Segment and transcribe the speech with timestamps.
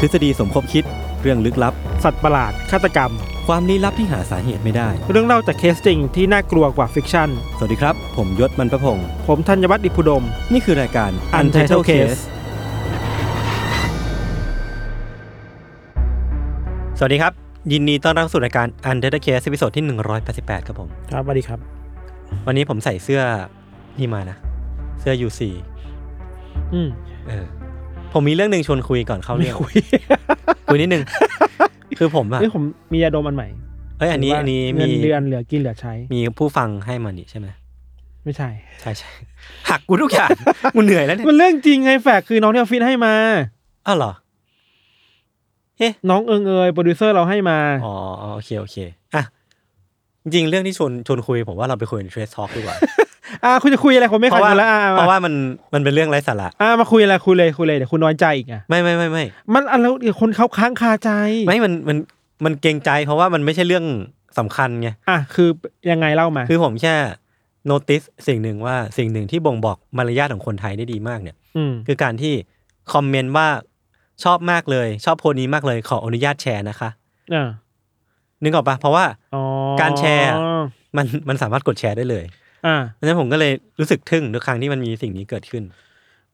[0.00, 0.84] ทฤษฎีสมคบคิด
[1.22, 3.12] เรื่องลึกลับ สัตว์ประหลาด ฆาตกรรม
[3.46, 12.20] ความลี้ลับที่หาสาเหตุไม่ได้ เรื่องเล่าจากเคสจริงที่น่ากลัวกว่า fiction สวัสดีครับ ผมยชญ์ บรรพพงศ์ผมธัญวัฒน์อิพภูดม นี่คือรายการ Untitled Case
[16.98, 17.32] สวัสดีครับ
[17.72, 19.84] ยินดีต้อนรับสู่รายการ Untitled Case ตอนที่
[20.26, 21.58] 188 ครับผม ครับสวัสดีครับ
[22.46, 23.22] วันนี้ผมใส่เสื้อ
[23.98, 24.36] นี่มานะ
[25.00, 25.40] เสื้อ UC
[26.74, 26.88] อืม
[27.28, 27.46] เออ
[28.18, 29.74] ผมมีเรื่องหนึ่งชวนคุยก่อนเข้าไม่เรื่องคุย
[30.66, 31.02] คุยนิดนึง
[31.98, 33.48] คือผมอะเฮ้ยผมมียาดมอันใหม่
[33.98, 37.46] เอ้ยอันนี้ว่าอันนี้เงิมีนเดือนเหลือกินเหลือใช้ มีผู้ฟังให้มานี่ใช่ไหม
[38.24, 38.48] ไม่ใช่
[38.80, 39.10] ใช่ใช่
[39.68, 40.30] หักกูทุกอย่าง
[40.74, 43.14] กูเหนื่อยแล้วเนี่ยมันเรื่องจริงไงแฝกคือน้องที่ออฟฟิศให้มา
[43.86, 44.12] อ้าวเหรอ
[45.78, 47.94] เอ๊ะน้องเอิงเอยโปรดิวเซอร์เราให้มาอ๋อ
[48.34, 48.76] โอเคโอเค
[49.14, 49.22] อะ
[50.22, 52.76] จริงๆเรื่องที่ชวนชวนคุยผมว่าเราไปคุยใน Trash Talk ดีกว่า
[53.44, 55.34] อ่าคุณจะคุยอะไรผมไม่เพขัดราะว่าคุณแล้วอ่าเพราะว่ามัน
[55.74, 61.10] มันเป็นเรื่องไร้สาระอ่ามาคุยอะไรคุยเลยคุยเลยเดี๋ยวคุณน้อยใจอีกอะไม่ไม่ไม่ไม่มันอันแล้วเดี๋ยวคนเขาค้างคาใจ
[61.46, 61.96] ไม่มันมัน
[62.44, 63.84] มันเกรงใจ เพราะว่ามันไม่ใช่เรื่อง
[64.38, 65.48] สำคัญไงอะคือ
[65.90, 66.94] ยังไงเล่ามา คือผมแค่
[67.66, 72.34] notice สิ่งหนึ่งว่าสิ่งหนึ่งที่บ่งบอกมารยาทของคนไทยได้ดีมากเนี่ยอืมคือการที่
[72.92, 73.48] คอมเมนต์ว่า
[74.24, 76.90] ชอบมากเลย ชอบโพสต์นี้มากเลยขออนุญาตแชร์นะคะ
[77.34, 77.48] อ่า
[78.42, 79.42] นึกออกปะเพราะว่าอ๋อ
[79.80, 80.28] การแชร์
[80.96, 82.45] มันมันสามารถกดแชร์ได้เลยอ่า
[82.94, 85.64] เพราะฉะนั้นผมก็เลยรู้สึกทึ่งทุกครั้งที่มันมีสิ่งนี้เกิดขึ้น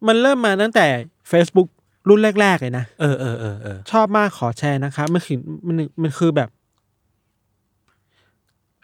[0.06, 0.87] มันเริ่มมาตั้งแต่
[1.31, 1.69] Facebook
[2.09, 6.48] รุ่นแรก ๆ เลยนะ เออเออเออเออชอบมากขอแชร์นะคะมันคือมันมันคือแบบ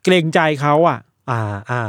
[0.05, 0.99] เกรงใจเขาอะ
[1.31, 1.83] อ่าอ่า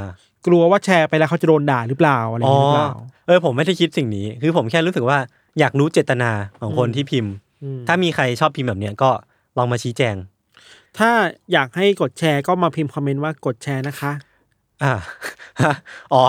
[0.48, 2.94] กลัวว่าแชร์ไปแล้วเขาจะโดนด่าหรือเปล่าอะไรออ๋ย่าองนี้หรือเปล่า
[3.28, 5.18] เออผมไม่ได้คิดสิ่งนี้ คือผมแค่รู้สึกว่า
[5.59, 6.31] อยากรู้เจตนา
[6.62, 7.34] ของคนอืมที่พิมพ์
[7.64, 9.09] อืมถ้ามีใครชอบพิมพ์แบบเนี้ยก็
[9.58, 10.16] ลองมาชี้แจง
[11.00, 11.09] ถ้า
[11.53, 14.12] อยากให้กดแชร์ก็มาพิมพ์คอมเมนต์ว่ากดแชร์นะคะ
[14.84, 14.94] อ่า
[16.14, 16.22] อ๋อ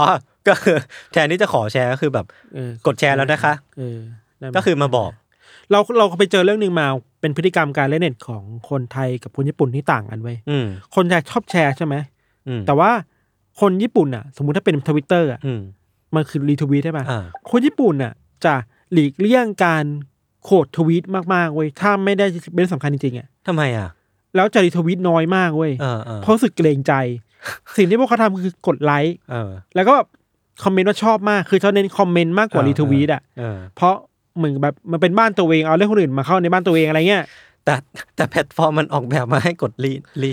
[0.48, 0.76] ก็คือ
[1.12, 3.98] แทนที่จะขอแชร์ก็คือแบบเออกดแชร์แล้วนะคะเออ
[4.38, 5.10] ได้ไหมก็คือมาบอก
[5.70, 6.86] เราเราไปเจอเรื่องหนึ่งมา
[7.20, 11.94] เป็นพฤติกรรมการเล่นเน็ตของคนไทยกับคนญี่ปุ่นที่ต่างกันเว้ยอืมคนไทยชอบแชร์ใช่ไหม
[12.48, 12.90] อืมแต่ว่า
[13.60, 15.60] คนญี่ปุ่นอะ สมมุติถ้าเป็นทวิตเตอร์อะอืม
[16.14, 18.12] มันคือ retweet ใช่ป่ะอ่าคนญี่ปุ่นน่ะ
[18.44, 18.54] จะ
[18.92, 19.84] หลีกเลี่ยงการ
[20.44, 21.04] quote tweet
[21.34, 23.88] มากๆเว้ยถ้าไม่ได้เป็นเรื่องสำคัญจริงๆอะทำไมอะ
[24.36, 26.92] แล้วจะ retweet น้อยมากเว้ยเออเออเพราะรู้สึกเกรงใจ
[27.76, 29.94] สิ่งที่พวกเขาทำคือกดไลค์เออ แล้วก็
[30.64, 33.94] comment ว่าชอบมาก คือเขาเน้น comment มากกว่าเออ retweet อะ เออ เพราะ
[34.36, 37.24] เหมือนแบบมันเป็นบ้านตัวเองเอาเรื่องคนอื่นมาเข้าในบ้านตัวเองอะไรเงี้ย
[37.64, 37.74] แต่
[38.16, 39.92] แต่แพลตฟอร์มมันออกแบบมาให้กดรี
[40.22, 40.30] รี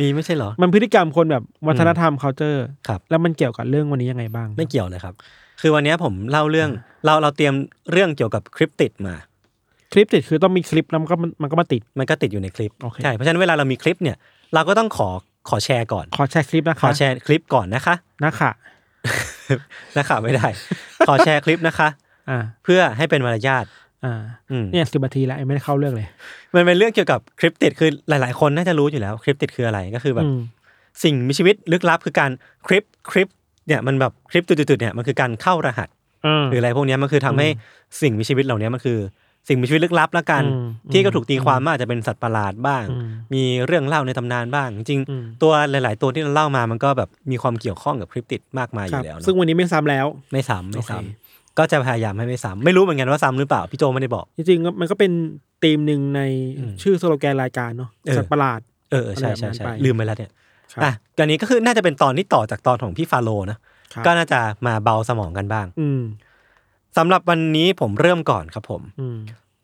[0.00, 5.14] รีไม่ใช่เหรอ มันพฤติกรรมคนแบบวัฒนธรรม culture ครับ แล้วมันเกี่ยวกับเรื่องวันนี้ยังไงบ้าง ไม่เกี่ยวเลยครับ
[5.60, 6.70] คือวันเนี้ยผมเล่าเรื่อง
[7.04, 7.54] เราเราเตรียม
[7.92, 9.14] เรื่องเกี่ยวกับคลิปติดมา
[9.92, 14.16] คลิปติดคือต้องมีคลิปแล้วมันก็มันก็มาติด มันก็ติดอยู่ในคลิป โอเค ใช่ เพราะฉะนั้นเวลาเรามีคลิปเนี่ย
[14.54, 15.08] เราก็ต้องขอ
[15.48, 17.94] ขอแชร์ก่อน ขอแชร์คลิปนะคะขอแชร์คลิปก่อนนะคะ
[18.24, 18.50] นะคะ
[19.98, 20.46] นะคะไม่ได้
[21.08, 21.88] ขอแชร์คลิปนะคะ
[22.30, 23.64] อ่า เพื่อให้เป็นมารยาท
[24.04, 24.14] อ่า
[24.50, 26.08] อืมเนี่ยสิบนาทีแล้วยังไม่ได้เข้าเรื่องเลย
[26.54, 30.38] มันเป็นเรื่องเกี่ยวกับคลิปติดคือหลาย ๆ คนน่าจะรู้อยู่แล้วคลิปติดคืออะไรก็คือแบบอืม
[31.02, 32.30] สิ่งมีชีวิตลึกลับคือการ
[32.66, 33.28] คลิปคลิป
[33.66, 35.88] เนี่ยมันแบบคลิปตุดๆเนี่ยมันคือการเข้ารหัส
[36.26, 37.48] อ่าหรืออะไรพวกเนี้ยมันคือทำให้
[38.00, 38.98] สิ่งมีชีวิตเหล่านี้มันคือ
[39.48, 55.12] สิ่งมีชีวิตลึกลับละกันอืมที่ก็ถูกตีความว่าอาจจะเป็นสัตว์ประหลาดบ้างอืมมีเรื่องเล่าในตำนานบ้าง จริงๆอืมตัวหลาย ๆ ตัวที่เราเล่ามามันก็แบบมีความเกี่ยวข้องกับคลิปติดมากมายอครับยู่แล้วเนอะซึ่งวันนี้ไม่ซ้ำแล้วไม่ซ้ำไม่ซ้โอเคำก็จะพยายามให้ไม่ซ้ำไม่รู้เหมือนกันว่าซ้ำหรือเปล่าพี่โจไม่ได้บอก จริงๆมันก็เป็น
[55.62, 56.20] ธีมหนึ่งใน
[56.58, 58.60] อืมชื่อสโลแกนรายการเนาะเออสัตว์ประหลาด
[58.90, 60.30] เออเออใช่ใช่ใช่อะไรแบบนั้นไปลืมไปแล้วเนี่ย
[60.72, 63.58] ครับอะกันนี้ก็คือน่าจะเป็นตอนที่ต่อจากตอนของพี่ฟาโลนะ
[63.94, 66.00] ครับก็น่าจะมาเบาสมองกันบ้าง อืม
[66.96, 69.18] สำหรับวันนี้ผมเริ่มก่อนครับผมอืม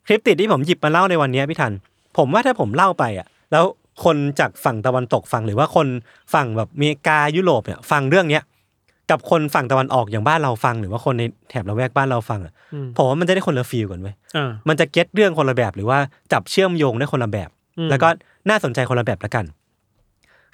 [0.07, 1.73] คลิปติดที่ผมหยิบมาเล่าในวันนี้พี่ทัน
[2.17, 3.63] ผมว่าถ้าผมเล่าไปอะ แล้ว
[4.03, 5.87] คนจากฝั่งตะวันตกฟังหรือว่าคน
[6.33, 8.43] ฝั่งแบบอเมริกายุโรปเนี่ยฟังเรื่องเนี้ย
[9.11, 15.99] กับคนฝั่งตะวันออกอย่างบ้านเราฟัง หรือว่าคนในแถบละแวกบ้านเราฟังอะอืมผมว่ามันจะได้คนละ feel กันเว้ยอ่ามันจะ get เรื่องคนละแบบ หรือว่า
[16.31, 18.07] จับเชื่อมโยงได้คนละแบบอืมแล้วก็
[18.49, 19.45] น่าสนใจคนละแบบละกัน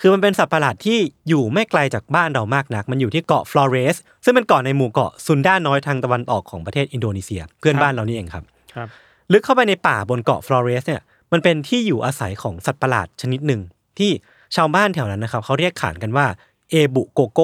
[0.02, 8.44] คือมันเป็นสัตว์ประหลาดที่อยู่ไม่ไกลจากบ้านเรามากนัก มันอยู่ที่เกาะฟลอเรส ซึ่งเป็นเกาะในหมู่เกาะซุนด้าน้อยทางตะวันออกของประเทศอินโดนีเซีย เพื่อนบ้านเรานี่เองครับ
[8.76, 8.88] ครับ
[9.32, 11.02] ลึกเข้าไปในป่าบนเกาะฟลอเรสเนี่ย
[11.32, 13.62] มันเป็นที่อยู่อาศัยของสัตว์ประหลาดชนิดหนึ่ง
[14.00, 14.12] ที่
[14.56, 16.26] ชาวบ้านแถวนั้นนะครับเขาเรียกขานกันว่า
[16.72, 17.40] เอบุโกโก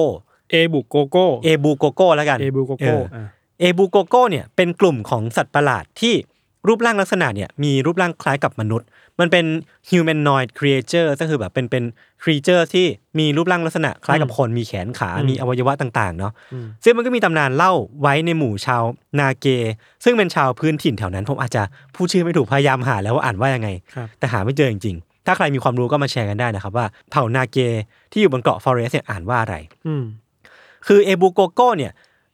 [0.50, 3.26] เอบุโกโก้เอบูโกโก้แล้วกันเอบุโกโก้เอออ่า
[3.60, 6.14] เอบูโกโก้เนี่ยเป็นกลุ่มของสัตว์ประหลาดที่
[6.66, 8.86] รูปร่างลักษณะเนี่ยมีรูปร่างคล้ายกับมนุษย์
[9.20, 9.44] มันเป็น
[9.88, 11.84] humanoid creature ก็คือแบบเป็นเป็น
[12.22, 12.86] creature ที่
[13.18, 16.32] มีรูปร่างลักษณะคล้ายกับคนมีแขนขา มีอวัยวะต่างๆเนาะ
[16.84, 18.82] ซึ่งมันก็มีตำนานเล่าไว้ในหมู่ชาว
[19.20, 19.46] นาเก
[20.04, 21.62] ซึ่งเป็นชาวพื้นถิ่นแถวนั้น ผมอาจจะ
[21.94, 27.58] พูดชื่อไม่ถูกพยายามหาแล้วว่าอ่านว่ายังไงครับแต่หาไม่เจอจริงๆ ถ้าใครมีความรู้ก็มาแชร์กันได้นะครับว่าเผ่านาเก
[28.12, 29.54] ที่อยู่บนเกาะฟอเรสเนี่ยอ่านว่าอะไร
[29.86, 30.04] อืม
[30.86, 31.92] คือเอบูโกโก้เนี่ย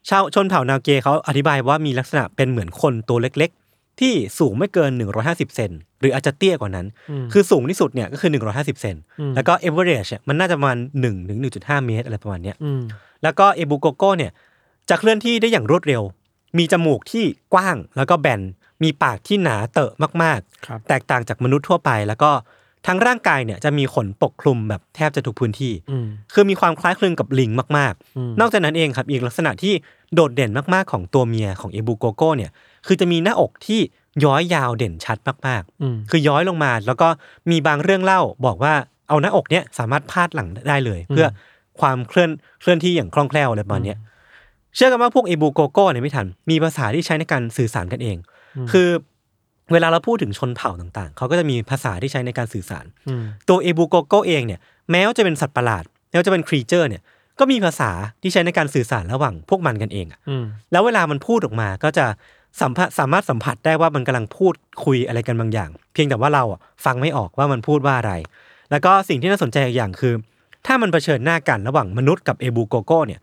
[0.09, 3.64] ชาวชนเผ่านาเกเขาอธิบายว่ามีลักษณะเป็นเหมือนคนตัวเล็กๆ
[4.01, 4.91] ที่สูงไม่เกิน
[5.25, 5.71] 150 เซน
[6.01, 12.83] หรืออาจจะเตี้ยกว่านั้นอืมคือสูงที่สุดเนี่ยก็คือ 150 เซนอืมแล้วก็เอเวอเรจเนี่ยมันน่าจะประมาณ1ถึง1.5 เมตร อะไรประมาณเนี้ยอืม
[13.23, 14.33] แล้วก็เอบูโกโก้เนี่ย
[14.89, 16.03] จะเคลื่อนที่ได้อย่างรวดเร็ว
[16.59, 17.25] มีจมูกที่
[17.55, 18.41] กว้างแล้วก็แบน
[18.83, 19.93] มีปากที่หนาเตอะ
[20.23, 22.31] มากครับๆแตกต่างจากมนุษย์ทั่วไป แล้วก็
[22.87, 29.75] ทั้งร่างกายเนี่ยจะมีขนปกคลุมแบบแทบจะทุกพื้นที่อืมคือมีความคล้ายคลึงกับลิงมากอืมๆนอกจากนั้นเองครับอีกลักษณะที่
[30.15, 32.51] โดดเด่นมากๆของตัวเมียของเอบูโกโก้เนี่ย
[32.87, 33.81] คือจะมีหน้าอกที่
[34.25, 37.09] ย้อยยาวเด่นชัดมากอืมๆคือย้อยลงมาแล้วก็
[37.51, 38.75] มีบางเรื่องเล่าบอกว่า
[39.09, 41.27] เอาหน้าอกเนี่ยสามารถพาดหลังได้เลย เพื่อ
[41.81, 43.99] ความเคลื่อนเคลื่อนที่อย่างคล่องแคล่วอะไรประมาณเนี้ย
[44.77, 48.17] เชื่อกันว่าพวกเอบูโกโก้เนี่ยพี่ทัน มีภาษาที่ใช้ในการสื่อสารกันเอง
[48.73, 48.89] คือ
[49.73, 54.61] เวลาเราพูดถึงชนเผ่าต่างๆ เขาก็จะมีภาษาที่ใช้ในการสื่อสารอืมตัวเอบูโกโกเองเนี่ย
[54.91, 57.03] แม้ว่าจะเป็นสัตว์ประหลาดแม้ว่าจะเป็น creature เนี่ย
[57.39, 57.91] ก็มีภาษา
[58.23, 62.07] ที่ใช้ในการสื่อสารระหว่างพวกมันกันเองอะอืมแล้วเวลามันพูดออกมาก็จะ
[62.61, 64.55] สัมผัสสามารถสัมผัสได้ว่ามันกำลังพูด
[64.85, 68.13] คุยอะไรกันบางอย่าง เพียงแต่ว่าเราอะฟังไม่ออกว่ามันพูดว่าอะไร
[68.71, 70.15] แล้วก็สิ่งที่น่าสนใจอีกอย่างคือ
[70.67, 73.21] ถ้ามันเผชิญหน้ากันระหว่างมนุษย์กับเอบูโกโกเนี่ย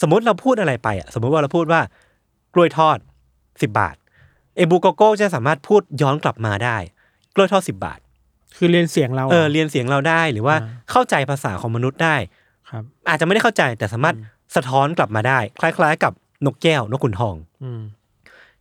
[0.00, 1.80] สมมติเราพูดอะไรไปอะสมมติว่าเราพูดว่า
[2.54, 2.98] กล้วยทอด
[3.40, 3.96] 10 บาท
[4.56, 6.76] เอบูโกโกจะสามารถพูดย้อนกลับมาได้
[7.34, 7.98] กล้วยทอด 10 บาท
[8.56, 12.16] คือเรียนเสียงเราเออเรียนเสียงเราได้หรือว่าอ่าเข้าใจภาษาของมนุษย์ได้
[12.70, 14.16] ครับ อาจจะไม่ได้เข้าใจแต่สามารถ
[14.56, 16.12] สะท้อนกลับมาได้ คล้าย ๆ กับ
[16.46, 17.80] นกแก้วนกขุนทองอืม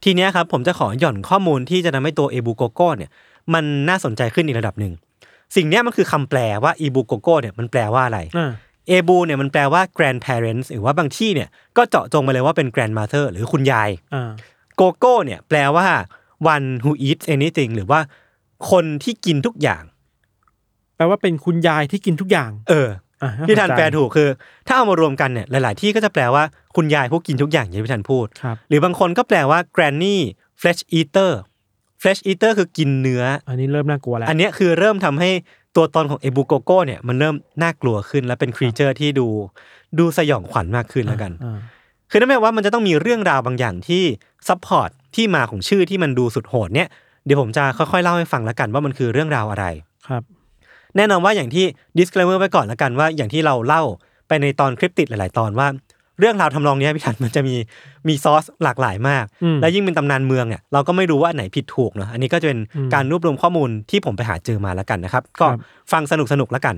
[0.04, 3.12] ทีเนี้ยครับผมจะขอหย่อนข้อมูลที่จะทำให้ตัวเอบูโกโก้เนี่ย
[3.54, 4.94] มันน่าสนใจขึ้นอีกระดับหนึ่ง
[5.56, 8.52] สิ่งเนี้ยมันคือคำแปลว่าอีบูโกโก้เนี่ยมันแปลว่าอะไรอ่า
[8.88, 14.32] เอบูเนี่ยมันแปลว่า grandparents หรือว่าบางที่เนี่ยก็เจาะจงมาเลยว่าเป็น grandmother หรือคุณยายอ่า
[14.76, 15.88] โกโก้เนี่ยแปลว่า
[16.54, 18.00] one who eats anything หรือว่า
[18.72, 19.84] คนที่กินทุกอย่าง
[20.96, 22.88] แปลว่าเป็นคุณยายที่กินทุกอย่าง เออ
[23.22, 24.30] อะพี่ทันเข้าใจแปลถูกคือ
[24.68, 26.44] ถ้าเอามารวมกันเนี่ยหลาย ๆ ที่ก็จะแปลว่า
[26.76, 30.18] คุณยายผู้กินทุกอย่างอย่างที่พี่ทันพูดครับหรือบางคนก็แปลว่า granny
[30.62, 31.32] flesh eater
[32.02, 35.30] flesh eater คือกินเนื้อ อันนี้เริ่มน่ากลัวแล้ว อันเนี้ยคือเริ่มทำให้
[35.76, 39.28] ตัวตนของเอบูโกโก้เนี่ยมันเริ่มน่ากลัวขึ้นและเป็น creature ที่ดู
[40.00, 41.60] ดูสยองขวัญมากขึ้นแล้วกันอ่า
[42.12, 44.04] คือนั่นแปลว่ามันจะต้องมีเรื่องราวบางอย่างที่
[44.48, 46.88] support ที่มาของชื่อที่มันดูสุดโหดเนี่ย
[47.26, 49.66] เดี๋ยวผมจะค่อยๆเล่าให้ฟังแล้วกันว่ามันคือเรื่องราวอะไร
[50.08, 50.24] ครับ
[50.96, 51.66] แน่นอนว่าอย่างที่
[51.98, 53.84] disclaimer ไว้ก่อนแล้วกันว่าอย่างที่เราเล่า
[54.28, 55.68] ไปในตอนคลิปติดหลาย ๆ ตอนว่า
[56.20, 57.56] เรื่องราวทำนองเนี้ยพี่ทันมันจะมี
[58.08, 65.60] มีซอสหลากหลายมากอืมและยิ่งเป็นตำนานเมืองเนี่ยเราก็ไม่รู้ว่าอันไหนผิดถูกเนาะอันนี้ก็จะเป็นอืมการรวบรวมข้อมูลที่ผมไปหาเจอมาแล้วกันนะครับ ก็ครับ
[65.92, 66.76] ฟังสนุกสนุกๆแล้วกัน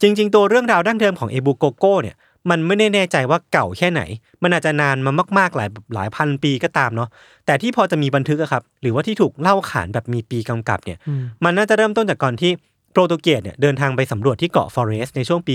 [0.00, 2.16] จริง ๆ ตัวเรื่องราวดั้งเดิมของเอบูโกโก้เนี่ย
[2.50, 4.02] มันไม่ได้แน่ใจว่าเก่าแค่ไหน
[4.42, 7.08] มันอาจจะนานมามาก ๆ หลายหลายพันปีก็ตามเนาะ
[7.46, 12.50] แต่ที่พอจะมีบันทึกอะครับ หรือว่าที่ถูกเล่าขานแบบมีปีกำกับเนี่ยอืมมันน่าจะเริ่มต้นจากก่อนที่
[12.96, 15.54] โปรตุเกสเนี่ยเดินทางไปสำรวจที่เกาะฟอเรสในช่วงปี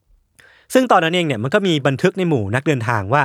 [0.00, 3.22] 1500 ซึ่งตอนนั้นเองเนี่ยมันก็มีบันทึกในหมู่นักเดินทางว่า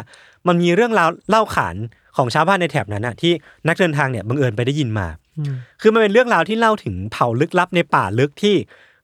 [0.47, 1.75] มันมีเรื่องราวเล่าขาน
[2.17, 3.31] ของชาวบ้านในแถบนั้นนะที่
[3.67, 5.07] นักเดินทางเนี่ยบังเอิญไปได้ยินมา
[5.37, 8.55] อืมคือมันเป็นเรื่องราวที่เล่าถึงเผ่าลึกลับในป่าลึกที่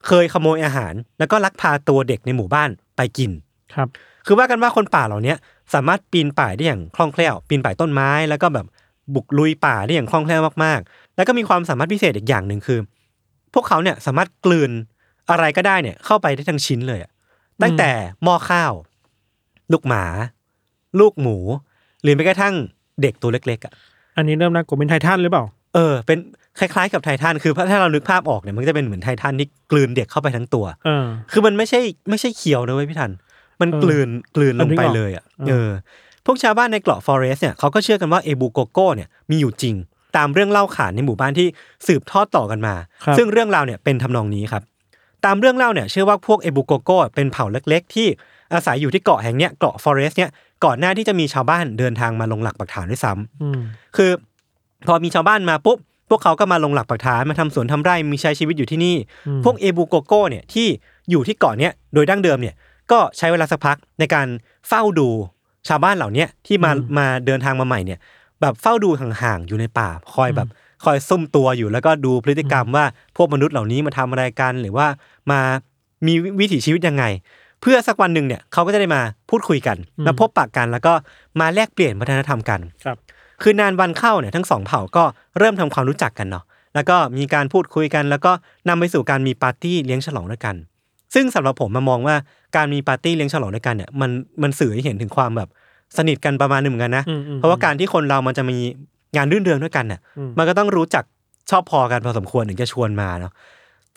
[0.06, 3.30] เคยขโมยอาหาร แล้วก็ลักพาตัวเด็กในหมู่บ้านไปกิน
[3.74, 3.88] ครับ
[4.26, 5.36] คือว่ากันว่าคนป่าเหล่าเนี้ย
[5.74, 8.66] สามารถปีนป่ายได้อย่างคล่องแคล่ว ปีนป่ายต้นไม้แล้วก็แบบ
[9.14, 12.78] บุกลุยป่าได้อย่างคล่องแคล่วมากๆ แล้วก็มีความสามารถพิเศษอีกอย่างหนึ่งคือ
[13.54, 14.70] พวกเขาเนี่ยสามารถกลืน
[15.30, 17.10] อะไรก็ได้เนี่ย เข้าไปได้ทั้งชิ้นเลยอะ
[17.62, 17.90] ตั้งแต่
[18.22, 18.72] หม้อข้าว
[19.72, 20.04] ลูกหมา
[21.00, 21.36] ลูกหมู
[22.02, 22.54] หรือแม้กระทั่ง
[23.02, 23.72] เด็กตัวเล็กๆอะ
[24.16, 25.44] อันนี้เริ่มน่ากลัวเป็นไททันหรือเปล่า
[25.74, 26.18] เออ เป็น
[26.58, 31.80] คล้ายๆกับไททันคือถ้าเรานึกภาพออกเนี่ยมันก็จะเป็นเหมือนไททันที่กลืนเด็กเข้าไปทั้งตัวเออคือมันไม่ใช่
[32.10, 33.10] ไม่ใช่เคี้ยวนะเว้ยพี่ทัน
[33.60, 35.70] มันเออกลืนกลืนลงไปนึกออกเลยอะเออเออ
[36.26, 39.74] พวกชาวบ้านในเกาะฟลอเรสเนี่ยเขาก็เชื่อกันว่าเอบูโกโก้เนี่ยมีอยู่จริง
[40.16, 41.46] ตามเรื่องเล่าขานในหมู่บ้านที่
[41.86, 44.62] สืบทอดต่อกันมาครับซึ่งเรื่องราวเนี่ยเป็นทำนองนี้ครับ
[45.24, 48.06] ตามเรื่องเล่าเนี่ยเชื่อว่าพวกเอบูโกโก้เป็นเผ่าเล็ก ๆ ที่
[48.54, 50.30] อาศัยอยู่ที่เกาะแห่งเนี้ยเกาะฟลอเรสเนี่ย
[50.64, 53.60] ก่อนหน้าที่จะมีชาวบ้านเดินทางมาลงหลักปักฐานด้วยซ้ำอืม
[53.96, 54.10] คือ
[54.86, 55.78] พอมีชาวบ้านมาปุ๊บ
[56.10, 60.66] พวกเขาก็มาลงหลักปักฐานมาทำสวนทำไร่มีใช้ชีวิตอยู่ที่นี่อืมพวกเอบูโกโก้เนี่ยที่
[61.10, 62.54] อยู่ที่เกาะเนี้ยโดยดั้งเดิมเนี่ย
[62.92, 64.26] ก็ใช้เวลาสักพักในการ
[64.68, 65.08] เฝ้าดู
[65.68, 67.98] ชาวบ้านเหล่าเนี้ยที่มามาเดินทางมาใหม่เนี่ย
[68.42, 70.48] แบบเฝ้าดูห่างๆอยู่ในป่า คอยแบบ
[70.84, 72.84] คอยซุ่มตัวอยู่แล้วก็ดูพฤติกรรมว่า
[73.16, 74.86] พวกมนุษย์เหล่านี้มาทำอะไรกัน หรือว่า
[75.30, 75.40] มา
[76.06, 77.04] มีวิถีชีวิตยังไง
[77.60, 80.92] เพื่อสักวันหนึ่งเนี่ยเขาก็จะได้มาพูดคุยกันมาพบปะกัน แล้วก็
[81.40, 82.96] มาแลกเปลี่ยนวัฒนธรรมกันครับ
[83.42, 85.04] คือนานวันเข้าเนี่ยทั้งสองเผ่าก็
[85.38, 86.44] เริ่มทำความรู้จักกันเนาะ
[86.74, 88.32] แล้วก็มีการพูดคุยกัน แล้วก็
[88.68, 90.54] นำไปสู่การมีปาร์ตี้เลี้ยงฉลองด้วยกัน
[91.14, 92.16] ซึ่งสำหรับผมมามองว่า
[92.56, 94.10] การมีปาร์ตี้เลี้ยงฉลองด้วยกันเนี่ยมัน
[94.42, 95.48] มันสื่อให้เห็นถึงความแบบ
[95.96, 98.58] สนิทกันประมาณหนึ่งเหมือนกันนะอืมอืมเพราะว่าการที่คนเรามันจะมี
[99.16, 101.04] งานรื่นเริงด้วยกันเนี่ยอืมมันก็ต้องรู้จัก
[101.50, 103.32] ชอบพอกันพอสมควรถึงจะชวนมาเนาะ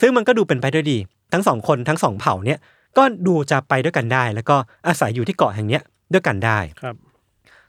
[0.00, 0.98] ซึ่งมันก็ดูเป็นไปด้วยดี
[1.32, 2.58] ทั้งสองคนทั้งสองเผ่าเนี่ย
[2.96, 4.56] ก็ดูจะไปด้วยกันได้ แล้วก็
[4.88, 6.94] อาศัยอยู่ที่เกาะแห่งเนี้ยด้วยกันได้ครับ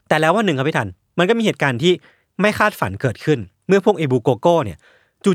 [0.08, 1.92] แต่แล้ววันหนึ่งครับพี่ทันมันก็มีเหตุการณ์ที่
[2.40, 4.78] ไม่คาดฝันเกิดขึ้น เมื่อพวกเอบูโกโก้เนี่ย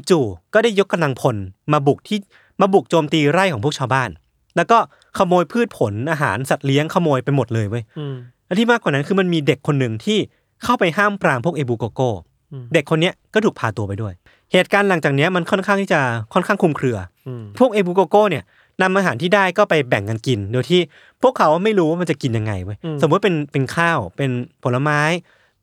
[0.09, 1.35] จู่ๆก็ได้ยกกำลังพล
[1.73, 2.17] มาบุกที่
[2.61, 4.09] มาบุกโจมตีไร่ของพวกชาวบ้าน
[4.55, 4.77] แล้วก็
[5.17, 8.15] ขโมยพืชผลอาหารสัตว์เลี้ยงขโมยไปหมดเลยเว้ยอืม
[8.53, 10.17] และที่มากกว่านั้นคือมันมีเด็กคนหนึ่งที่
[10.63, 12.09] เข้าไปห้ามปรามพวกเอบูโกโก้
[12.51, 14.13] อืมเด็กคนเนี้ยก็ถูกพาตัวไปด้วย
[14.53, 15.99] เหตุการณ์หลังจากเนี้ยมันค่อนข้างที่จะ
[16.33, 18.43] ค่อนข้างคลุมเครืออืมพวกเอบูโกโก้เนี่ย
[18.81, 20.81] นำอาหารที่ได้ก็ไปแบ่งกันกิน โดยที่
[21.23, 24.29] พวกเขาไม่รู้ว่ามันจะกินยังไงเว้ยอืมสมมติเป็นเป็นข้าวเป็น
[24.63, 25.01] ผลไม้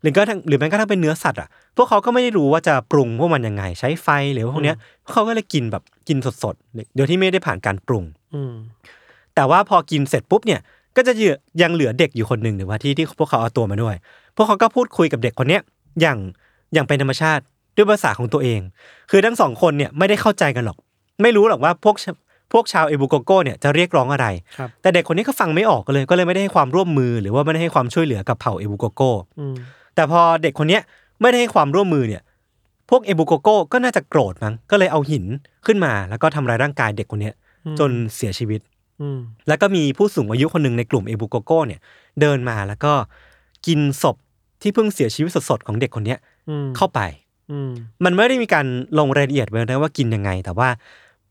[0.02, 8.04] หรือก็ทั้งหรือแม้กระทั่งเป็นเนื้อสัตว์อะพวกเขาก็ไม่ได้รู้ว่าจะปรุงพวกมันยังไง ใช้ไฟหรือว่าพวกเนี้ยพวกเขาก็เลยกินแบบกินสดๆโดยที่ไม่ได้ผ่านการปรุง
[8.34, 8.52] อืม
[9.34, 10.60] แต่ว่าพอกินเสร็จปุ๊บเนี่ย
[10.96, 13.94] ก็จะเหลือยังเหลือเด็กอยู่คนหนึ่งหรือว่าที่ที่พวกเขาเอาตัวมาด้วย
[14.36, 15.62] พวกเขาก็พูดคุยกับเด็กคนเนี้ย
[16.00, 16.18] อย่าง
[16.72, 17.42] อย่างเป็นธรรมชาติ
[17.76, 18.60] ด้วยภาษาของตัวเอง
[19.10, 20.78] คือทั้งสองคนเนี่ยไม่ได้เข้าใจกันหรอก
[21.22, 22.06] ไม่รู้หรอกว่าพวกช
[22.52, 24.26] พวกชาวเอบูโกโก้เนี่ยจะเรียกร้องอะไร
[24.58, 29.54] ครับแต่เด็กคนนี้ก็ฟังไม่ออกก็เลย ก็เลยไม่ได้ให้ความร่วมมือหรือว่าไม่ได้ให้ความช่วยเหลือกับเผ่าเอบูโกโก้อืม
[29.94, 30.82] แต่พอเด็กคนเนี้ย
[31.20, 32.22] ไม่ได้ให้ความร่วมมือเนี่ย
[32.90, 35.24] พวกเอบูโกโก้ก็น่าจะโกรธมั้ง ก็เลยเอาหิน
[35.66, 37.34] ขึ้นมาแล้วก็ทำร้ายร่างกายเด็กคนเนี้ย
[37.78, 38.69] จนเสียชีวิตอืม
[39.48, 41.80] แล้วก็มีผู้สูงอายุคนหนึ่งในกลุ่มเอบูโกโก้เนี่ย
[42.20, 42.92] เดินมาแล้วก็
[43.66, 44.16] กินศพ
[44.62, 47.00] ที่เพิ่งเสียชีวิตสดๆของเด็กคนเนี้ยอืมเข้าไป
[47.50, 47.70] อืม
[48.04, 48.66] มันไม่ได้มีการ
[48.98, 50.68] ลงรายละเอียดไว้นะว่ากินยังไง แต่ว่า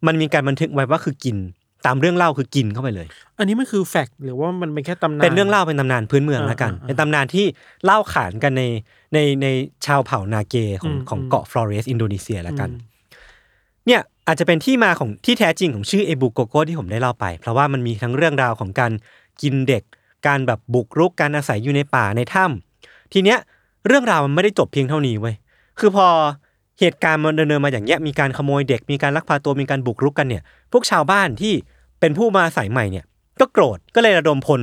[0.08, 1.38] มันมีการบันทึกไว้ว่าคือกิน
[1.86, 3.08] ตามเรื่องเล่าคือกินเข้าไปเลย
[3.38, 7.46] อันนี้มันคือ fact หรือว่ามันเป็นแค่ตำนาน เป็นเรื่องเล่าเป็นตำนานพื้นเมืองแล้วกันอ่าอ่าเป็นตำนานที่
[7.86, 8.64] เล่าขานกันใน
[9.14, 9.48] ในใน
[9.86, 12.70] ชาวเผ่านาเกของอืมของอืมเกาะฟลอเรสอินโดนีเซียแล้วกัน
[14.30, 18.92] อืมเนี่ยอาจจะเป็นที่มาของที่แท้จริงของชื่อเอบูโกโกที่ผมได้เล่าไป เพราะว่ามันมีทั้งเรื่องราวของการ
[19.42, 19.84] กินเด็ก
[20.28, 23.38] การแบบบุกรุกการอาศัยอยู่ในป่าในถ้ำทีเนี้ย
[23.88, 25.36] เรื่องราวมันไม่ได้จบเพียงเท่านี้เว้ย
[25.80, 26.08] คือพอ
[26.80, 31.54] เหตุการณ์มันดำเนินมาอย่างเงี้ยมีการขโมยเด็กมีการลักพาตัวมีการบุกรุกกันเนี่ย พวกชาวบ้านที่
[32.00, 33.06] เป็นผู้มาอาศัยใหม่เนี่ย
[33.40, 34.62] ก็โกรธก็เลยระดมพล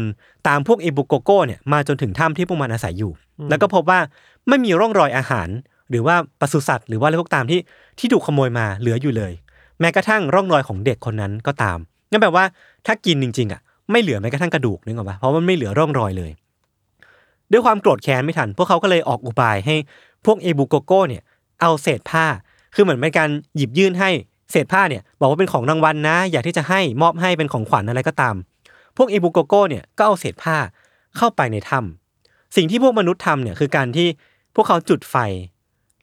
[0.48, 3.12] ตามพวกเอบุโกโก้เนี่ยมาจนถึงถ้ำที่พวกมันอาศัยอยู่
[3.50, 4.00] แล้วก็พบว่า
[4.48, 5.48] ไม่มีร่องรอยอาหาร
[5.90, 7.60] หรือว่าปศุสัตว์หรือว่าอะไรพวกตามที่
[7.98, 9.32] ที่ถูกขโมยมาเหลืออยู่เลย
[9.80, 11.78] แม้กระทั่งร่องรอยของเด็กคนนั้นก็ตาม
[12.10, 12.44] งั้นแปลว่า
[12.86, 16.30] ถ้ากินจริงๆอะไม่เหลือแม้กระทั่งกระดูกนึกออกปะเพราะมันไม่เหลือร่องรอยเลย
[17.52, 19.74] ด้วยความโกรธแค้นไม่ทัน พวกเขาก็เลยออกอุบายให้
[20.26, 21.22] พวกเอบุโกโก้เนี่ย
[21.60, 22.26] เอาเศษผ้า
[22.74, 24.10] คือเหมือนเป็นการหยิบยื่นให้
[24.50, 28.34] เศษผ้าเนี่ยบอกว่าเป็นของรางวัลนะ อยากที่จะให้มอบให้เป็นของขวัญอะไรก็ตาม
[28.96, 30.56] พวกเอบุโกโก้เนี่ยก็เอาเศษผ้า
[31.16, 34.08] เข้าไปในถ้ำสิ่งที่พวกมนุษย์ทำเนี่ยคือการที่
[34.54, 35.16] พวกเขาจุดไฟ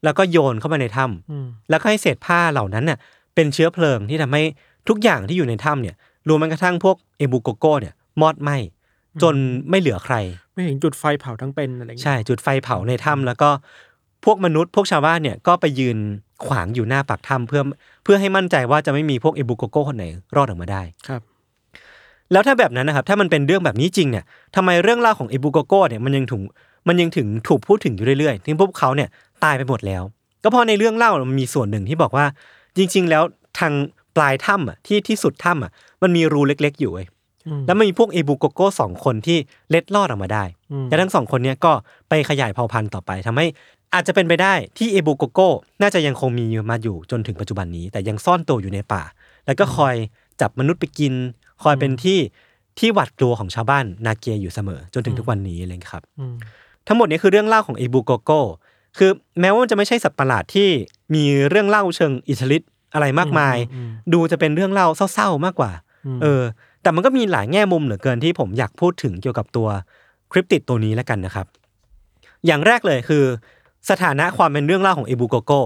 [0.04, 2.98] แล้วก็โยนเข้าไปในถ้ำอืมแล้วก็ให้เศษผ้าเหล่านั้นเนี่ย
[3.36, 4.44] เป็นเชื้อเพลิงที่ทำให้
[4.90, 5.96] ทุกอย่างที่อยู่ในถ้ำเนี่ย
[6.28, 8.58] รวมแม้กระทั่งพวกเอบูโกโก้เนี่ยมอดไหม้
[9.22, 9.36] จน
[9.70, 10.16] ไม่เหลือใคร
[10.54, 13.50] ไม่เห็นจุดไฟเผาทั้งเป็นอะไรอย่างเงี้ยใช่จุดไฟเผาในถ้ำแล้วก็
[14.26, 15.98] พวกมนุษย์พวกชาวบ้านเนี่ยก็ไปยืน
[16.46, 17.62] ขวางอยู่หน้าปากถ้ำเพื่อ
[18.04, 21.22] เพื่อให้มั่นใจว่าจะไม่มีพวกเอบูโกโก้คนไหนรอดออกมาได้ครับ
[22.32, 24.24] แล้วถ้าแบบนั้นนะครับ ถ้ามันเป็นเรื่องแบบนี้จริงเนี่ย
[24.56, 26.42] ทำไมเรื่องเล่าของเอบูโกโก้เนี่ยมันยังถูก
[26.88, 29.10] มันยังถึงถูกพูดถึงอยู่เรื่อยๆที่พวกเขาเนี่ย
[29.44, 30.04] ตายไปหมดแล้ว
[30.44, 32.26] ก็เพราะในเรื่องเล่ามันมีส่วนหนึ่งที่บอกว่า
[32.78, 33.24] จริง ๆ แล้ว
[33.60, 33.74] ทาง
[34.16, 37.08] ปลายถ้ำอะที่ที่สุดถ้ำอะมันมีรูเล็ก ๆ อยู่เว้ย
[37.48, 39.38] อืมแล้วมันมีพวกเอบูโกโก้สองคนที่
[39.70, 41.72] เล็ดลอดออกมาได้อืมและทั้งสองคนเนี้ยก็
[42.10, 43.46] ไปขยายเผ่าพันธุ์ต่อไปทำให้
[43.94, 45.50] อาจจะเป็นไปได้ที่เอบูโกโก้
[45.82, 49.04] น่าจะยังคงมีมาอยู่จนถึงปัจจุบันนี้ แต่ยังซ่อนตัวอยู่ในป่า
[49.46, 49.96] แล้วก็คอย
[50.42, 51.14] จับมนุษย์ไปกิน
[51.64, 52.20] คอยเป็นที่
[52.80, 56.36] ที่หวาดกลัวของชาวบ้านนาเกียอยู่เสมอ จนถึงทุกวันนี้อะไรอย่างเลยครับอืม
[56.88, 58.42] ทั้งหมดนี้คือเรื่องเล่าของเอบูโกโก้
[58.98, 60.70] คือแม้ว่ามันจะไม่ใช่สัตว์ประหลาดที่
[61.16, 65.72] มีเรื่องเล่าเชิงอิทธิฤทธิ์อะไรมากมายอืมดูจะเป็นเรื่องเล่าเศร้าๆมากกว่า
[66.18, 66.42] มเออ
[66.82, 69.68] แต่มันก็มีหลายแง่มุมเหลือเกินที่ผมอยากพูดถึงเกี่ยวกับตัว
[70.32, 71.48] cryptid ตัวนี้แล้วกันนะครับ
[72.46, 73.24] อย่างแรกเลยคือ
[73.90, 75.60] สถานะความเป็นเรื่องเล่าของเอบูโกโก้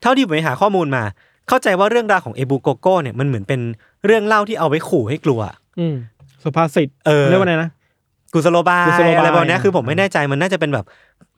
[0.00, 1.02] เท่าที่ผมไปหาข้อมูลมา
[1.48, 3.60] เข้าใจว่าเรื่องราวของเอบูโกโก้เนี่ยมันเหมือนเป็น
[4.06, 5.40] เรื่องเล่าที่เอาไว้ขู่ให้กลัว
[5.78, 5.96] อืม
[6.42, 7.70] สุภาษิตเออเรียกว่าไงนะ
[8.32, 10.86] กุศโลบายกุศโลบายอะไรแบบเนี้ยอะคือผมไม่แน่ใจมันน่าจะเป็นแบบ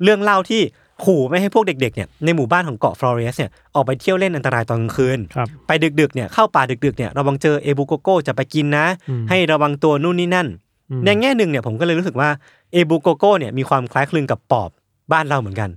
[0.02, 0.60] เรื่องเล่าที่
[1.04, 10.48] ขู่ไม่ให้พวกเด็กๆเนี่ยในหมู่บ้านของเกาะฟลอเรสเนี่ยออกไปเที่ยวเล่นอันตรายตอนกลางคืนครับไปดึกๆเนี่ยเข้าป่าดึกๆเนี่ยระวังเจอเอบูโกโก้จะไปกินนะอืมให้ระวังตัวนู่นนี่นั่น
[10.90, 12.28] อืมในแง่หนึ่งเนี่ยผมก็เลยรู้สึกว่า
[12.72, 14.70] เอบูโกโก้เนี่ยมีความคล้ายคลึงกับปอบ
[15.12, 15.70] บ้านเราเหมือนกัน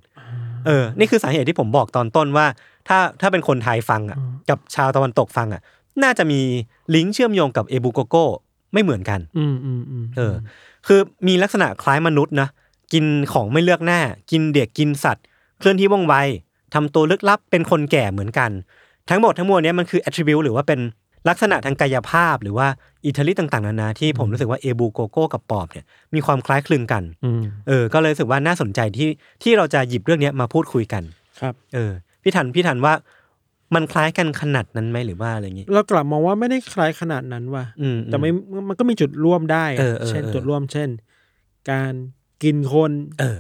[0.66, 2.46] เออนี่คือสาเหตุที่ผมบอกตอนต้นว่า
[2.88, 4.18] ถ้าถ้าเป็นคนไทยฟังอะ
[4.50, 5.62] กับชาวตะวันตกฟังอะ
[6.04, 6.40] น่าจะมี
[6.96, 8.26] ลิงก์เชื่อมโยงกับเอบูโกโก้
[8.74, 10.34] ไม่เหมือนกัน อืมอืมอืมเออ
[10.88, 12.48] คือมีลักษณะคล้ายมนุษย์นะ
[12.94, 14.00] กินของไม่เลือกหน้า
[14.32, 15.26] กินเด็กกินสัตว์
[15.60, 16.14] เคลื่อนที่ว่องไว
[16.74, 18.52] ทำตัวลึกลับเป็นคนแก่เหมือนกัน
[19.10, 20.80] ทั้งหมดทั้งมวลเนี้ยมันคือ attribute หรือว่าเป็น
[21.30, 22.68] ลักษณะทางกายภาพหรือว่า
[23.06, 29.10] อิทธิฤทธิ์ต่างๆนานาที่ผมรู้สึกว่าเอบูโกโก้กับปอบเนี่ยมีความคล้ายคลึงกันอืมเออ ก็เลยรู้สึกว่าน่าสนใจที่
[29.44, 31.04] ที่เราจะหยิบเรื่องเนี้ยมาพูดคุยกัน
[31.40, 31.92] ครับ เออ
[32.24, 32.94] พี่ธัญพี่ธัญว่า
[33.76, 38.30] มันคล้ายกันขนาดนั้นไหมหรือว่าอะไรอย่างงี้เรากลับมองว่าไม่ได้คล้ายขนาดนั้นว่ะอืมแต่ไม่
[38.70, 40.90] มันก็มีจุดร่วมได้อะเออเออเช่นเออจุดร่วมเช่น
[41.72, 41.94] การ
[42.44, 43.40] กินคน เออ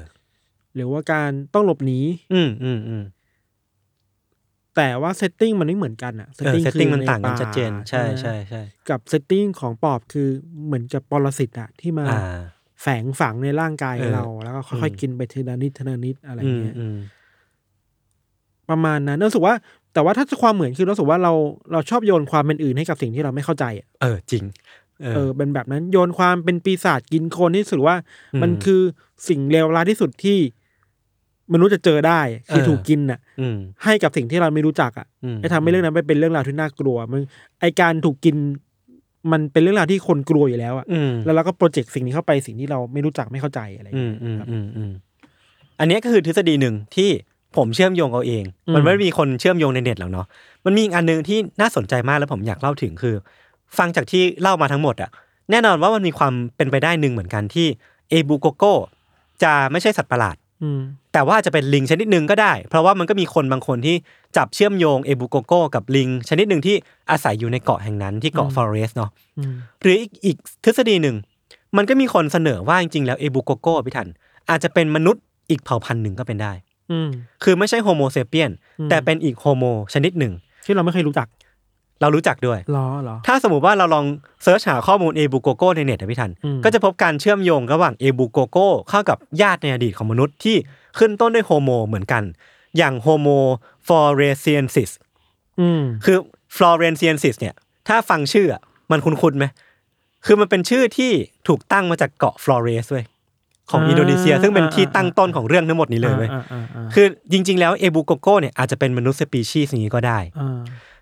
[0.75, 1.99] หรือว่าการต้องหลบหนี
[2.33, 3.03] อืมอืมอืม
[4.75, 10.27] แต่ว่า setting มันไม่เหมือนกันอะเออ setting มันต่างกันชัดเจน ใช่ไหมใช่ใช่กับ setting ของปอบคือ
[10.65, 12.41] เหมือนกับปรสิตอะที่มาอ่า
[12.81, 16.97] แฝงฝังในร่างกายเออ เรา แล้วก็ค่อยอืมๆกินไปทีละนิดทีละนิดอะไรอืมเงี้ย อืม
[18.69, 19.55] ประมาณนั้นรู้สึกว่า
[19.93, 21.33] แต่ว่าถ้าจะความเหมือนคือรู้สึกว่าเรา
[21.71, 24.43] เราชอบโยนความเป็นอื่นให้กับสิ่งที่เราไม่เข้าใจอะเออจริง
[25.03, 27.95] เออเออเป็นแบบนั้นโยนความเป็นปีศาจกินคนที่รู้สึกว่า
[28.33, 28.81] อืมมันคือ
[29.27, 30.39] สิ่งเลวร้ายที่สุดที่
[31.53, 37.21] มนุษย์จะเจอได้คือเออถูกกินน่ะอืมให้กับสิ่งที่เราไม่รู้จักอะอืมไอ้ทำให้เรื่องนั้นไปเป็นเรื่องราวที่น่ากลัวมัน
[37.59, 38.35] ไอการถูกกิน
[39.31, 44.91] มันเป็นเรื่องราวที่คนกลัวอยู่แล้วอะอืมแล้วเราก็โปรเจกต์สิ่งนี้เข้าไปสิ่งที่เราไม่รู้จักไม่เข้าใจอะไรอย่างอืเงี้มยอืมครับอืมอืม
[45.79, 47.09] อันเนี้ยก็คือทฤษฎีหนึ่งที่
[47.57, 50.25] ผมเชื่อมโยงเอาเองอืมมันไม่ได้มีคนเชื่อมโยงในเน็ตหรอกเนาะ
[50.65, 53.15] มันมีอีกอันหนึ่งที่น่าสนใจมากแล้วผมอยากเล่าถึงคือ
[53.77, 55.09] ฟังจากที่เล่ามาทั้งหมดอะ
[55.51, 57.67] แน่นอนว่ามันมีความเป็นไปได้หนึ่งเหมือนกันที่
[58.09, 58.63] เอบูโกโก
[59.43, 60.81] จะไม่ใช่สัตว์ประหลาดอืม
[61.13, 63.95] แต่ว่าจะเป็นลิงชนิดหนึ่งก็ได้ เพราะว่ามันก็มีคนบางคนที่
[64.37, 66.75] จับเชื่อมโยงเอบูโกโกกับลิง ชนิดหนึ่งที่
[67.11, 71.15] อาศัยอยู่ในเกาะแห่งนั้นที่เกาะฟอเรสเนาะอืมหรืออีกอีกทฤษฎีหนึ่ง
[71.77, 74.07] มันก็มีคนเสนอว่าจริงๆแล้วเอบูโกโกพี่ธัญ
[74.49, 76.53] อาจจะเป็นมนุษย์อีกเผ่าพันธุ์หนึ่งก็เป็นได้
[76.91, 77.09] อืม
[77.43, 80.33] คือไม่ใช่ Homo sapiens อืมแต่เป็นอีก Homo ชนิดหนึ่ง
[80.65, 81.27] ที่เราไม่เคยรู้จัก
[82.01, 84.05] เรารู้จักด้วยหรอหรอถ้าสมมติว่าเราลอง
[84.43, 88.57] search หาข้อมูลเอบูโกโกในเน็ตนะพี่ธัญอืมก็จะพบการเชื่อมโยงระหว่างเอบูโกโก
[88.89, 90.57] เข้ากับญาติในอดีตของมนุษย์ที่
[90.99, 92.23] ขึ้นต้นด้วย Homo เหมือนกัน
[92.77, 93.27] อย่าง Homo
[93.87, 94.91] floresiensis
[95.61, 96.17] อืมคือ
[96.55, 97.55] floresiensis เนี่ย
[97.87, 98.61] ถ้าฟังชื่ออะ
[98.91, 99.45] มันคุ้นๆไหม
[100.25, 101.11] คือมันเป็นชื่อที่
[101.47, 103.05] ถูกตั้งมาจากเกาะฟลอเรสเว้ย
[103.71, 110.59] ของอ่าอินโดนีเซีย ซึ่งเป็นที่อ่าตั้งต้นของเรื่องทั้งหมดนี้เลยเว้ยอ่าอ่าอ่าคือจริง ๆ แล้วเอบูโกโกเนี่ยอาจจะเป็นมนุษย์สปีชีส์นี้ก็ได้อ่า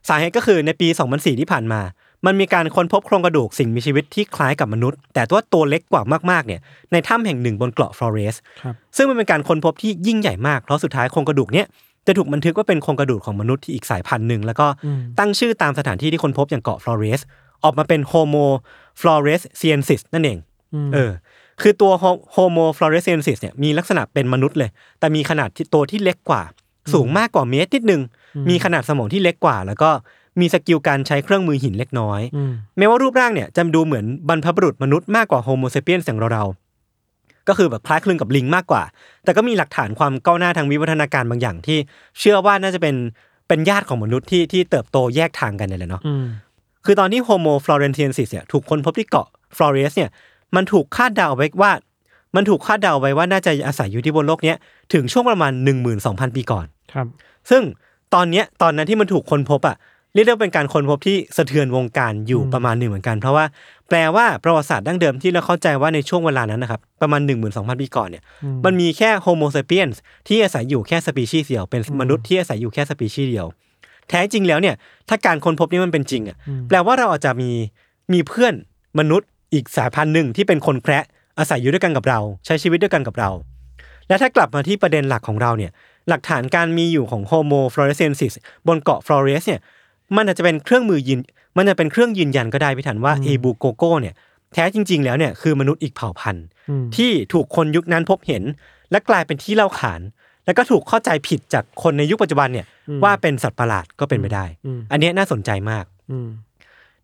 [0.07, 1.81] สาเหตุก็คือในปี 2004 ที่ผ่านมา
[2.25, 11.65] มันมีการค้นพบโครงกระดูกสิ่งมีชีวิตที่คล้ายกับมนุษย์ แต่ตัวตัวเล็กกว่ามากๆเนี่ยในถ้ำแห่งหนึ่งบนเกาะฟลอเรสครับซึ่งมันเป็นการค้นพบที่ยิ่งใหญ่มากเพราะสุดท้ายโครงกระดูกเนี้ย
[12.07, 17.21] จะถูกบันทึกว่าเป็นโครงกระดูกของมนุษย์ที่อีกสายพันธุ์หนึ่งแล้วก็อืมตั้งชื่อตามสถานที่ที่ค้นพบอย่างเกาะฟลอเรส
[17.63, 20.37] ออกมาเป็น Homo floresiensis นั่นเองอื
[20.87, 21.11] มเออ
[21.61, 21.91] คือตัว
[22.33, 26.41] Homo floresiensis เนี่ยมีลักษณะเป็นมนุษย์เลย แต่มีขนาดที่ตัวที่เล็กกว่า
[26.93, 28.01] สูงมากกว่าเมตรนิดนึง
[28.49, 29.89] มีขนาดสมองที่เล็กกว่า แล้วก็
[30.39, 38.83] มี skill การใช้เครื่องมือหินเล็กน้อยอืมแม้ว่ารูปร่างเนี่ยจะดูเหมือนบรรพบุรุษมนุษย์มากกว่า Homo sapiens อย่างเราๆก็คือแบบคล้ายคลึงกับลิงมากกว่า
[39.23, 41.77] แต่ก็มีหลักฐานความก้าวหน้าทางวิวัฒนาการบางอย่างที่
[42.19, 42.95] เชื่อว่าน่าจะเป็น
[43.47, 46.25] เป็นญาติของมนุษย์ที่ที่เติบโตแยกทางกันเนี่ยแหละเนาะอืม
[46.85, 50.09] คือตอนที่ Homo floresiensis เนี่ยถูกค้นพบที่เกาะฟลอเรสเนี่ย
[50.55, 51.71] มันถูกคาดเดาไว้ว่า
[52.35, 54.57] มันถูกคาดเดาไว้ว่าน่าจะอาศัยอยู่ที่บนโลกเนี้ย
[54.93, 55.51] ถึงช่วงประมาณ
[55.95, 57.07] 12,000 ปีก่อนครับ
[57.49, 57.63] ซึ่ง
[58.13, 59.77] ตอนเนี้ยตอนนั้นที่มันถูกค้นพบอะ
[60.13, 63.45] เรียกได้ว่าเป็นการค้นพบที่สะเทือนวงการอยู่ประมาณหนึ่งเหมือนกัน เพราะว่า
[63.89, 68.23] แปลว่าประวัติศาสตร์ดั้งเดิมที่เราเข้าใจว่าในช่วงเวลานั้นนะครับประมาณ 12,000 ปีก่อนเนี่ย
[68.65, 69.89] มันมีแค่ Homo sapiens
[70.27, 73.47] ที่อาศัยอยู่แค่สปีชีส์เดียว เป็นมนุษย์ที่อาศัยอยู่แค่สปีชีส์เดียว
[74.09, 74.75] แท้จริงแล้วเนี่ย
[75.09, 76.37] ถ้าการค้นพบนี้มันเป็นจริงอะ
[76.67, 77.51] แปลว่าเราอาจจะมี
[78.13, 78.53] มีเพื่อน
[78.99, 81.05] มนุษย์อีกสายพันธุ์หนึ่งที่เป็นคนแคระ
[81.39, 83.29] อาศัยอยู่ด้วยกันกับเรา ใช้ชีวิตด้วยกันกับเรา
[84.07, 85.71] และถ้ากลับมาที่ประเด็นหลักของเราเนี่ย
[86.09, 88.33] หลักฐานการมีอยู่ของ Homo floresiensis
[88.67, 89.61] บนเกาะฟลอเรสเนี่ย
[90.15, 91.19] มันอาจจะเป็นเครื่องมือยืน
[91.57, 94.13] มันจะเป็นเครื่องยืนยันก็ได้พี่ธัญว่าเอบูโกโกเนี่ย
[94.53, 98.43] แท้จริง ๆ แล้วเนี่ยคือมนุษย์อีกเผ่าพันธุ์อืมที่ถูกคนยุคนั้นพบเห็น
[98.91, 100.01] และกลายเป็นที่เล่าขาน
[100.45, 102.65] แล้วก็ถูกเข้าใจผิดจากคนในยุคปัจจุบันเนี่ย
[103.03, 106.27] ว่าเป็นสัตว์ประหลาดก็เป็นไปได้อืมอันเนี้ยน่าสนใจมากอืม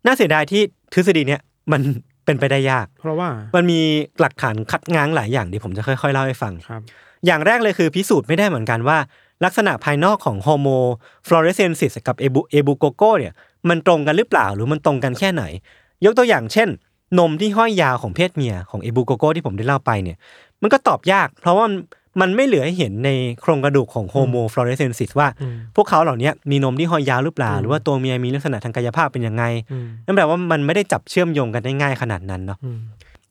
[0.06, 1.40] น่าเสียดายที่ทฤษฎีเนี้ย
[1.72, 1.80] มัน
[2.26, 3.80] เป็นไปได้ยาก เพราะว่ามันมี
[4.20, 6.82] หลักฐานคัดง้างหลายอย่างที่ผมจะค่อยๆเล่าให้ฟังครับ
[7.26, 8.98] อย่างแรกเลยคือพิสูจน์ไม่ได้เหมือนกันว่า
[9.44, 10.68] ลักษณะภายนอกของ Homo
[11.26, 13.32] floresiensis กับเอบูเอบูโกโกเนี่ย
[13.68, 15.44] มันตรงกันหรือเปล่าหรือมันตรงกันแค่ไหน
[16.04, 16.68] ยกตัวอย่างเช่น
[17.18, 20.16] นมที่ห้อยยาวของเพศเมียของเอบูโกโกที่ผมได้เล่าไปเนี่ย
[20.62, 21.66] มันก็ตอบยาก เพราะว่า
[22.20, 32.78] มันมันไม่เหลือให้เห็นในโครงกระดูกของ Homo floresiensis ว่าอืมพวกเขาเหล่านี้มีนมที่ห้อยยาวหรือเปล่าอืมหรือว่าตัวเมียมีลักษณะทางกายภาพเป็นยังไงอืมนั่นแปลว่ามันไม่ได้จับเชื่อมโยงกันได้ง่ายขนาดนั้นเนาะอืม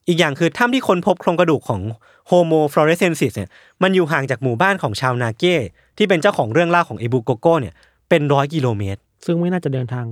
[0.08, 1.80] อีกอย่างคือถ้ำที่ค้นพบโครงกระดูกของ
[2.28, 3.50] Homo floresiensis เนี่ย
[3.82, 5.54] มันอยู่ห่างจากหมู่บ้านของชาวนาเก้
[5.98, 7.74] ที่เป็นเจ้าของเรื่องเล่าของเอบูโกโกเนี่ย
[8.08, 10.04] เป็นร้อยกิโลเมตร ซึ่งไม่น่าจะเดินทาง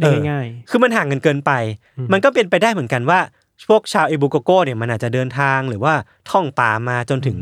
[0.00, 1.52] ได้เออง่ายคือมันห่างกันเกินไป
[1.98, 3.20] อืมมันก็เป็นไปได้เหมือนกันว่า
[3.68, 5.94] พวกชาวเอบูโกโกเนี่ยมันอาจจะเดินทางหรือว่า
[6.30, 7.36] ท่องป่ามาจนถึง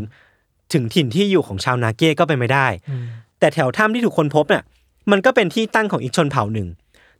[0.73, 3.05] ถึงถิ่นที่อยู่ของชาวนาเก้ก็เป็นไปได้อืม
[3.41, 4.65] แต่แถวถ้ำที่ถูกค้นพบเนี่ย
[5.11, 6.69] มันก็เป็นที่ตั้งของอีกชนเผ่าหนึ่ง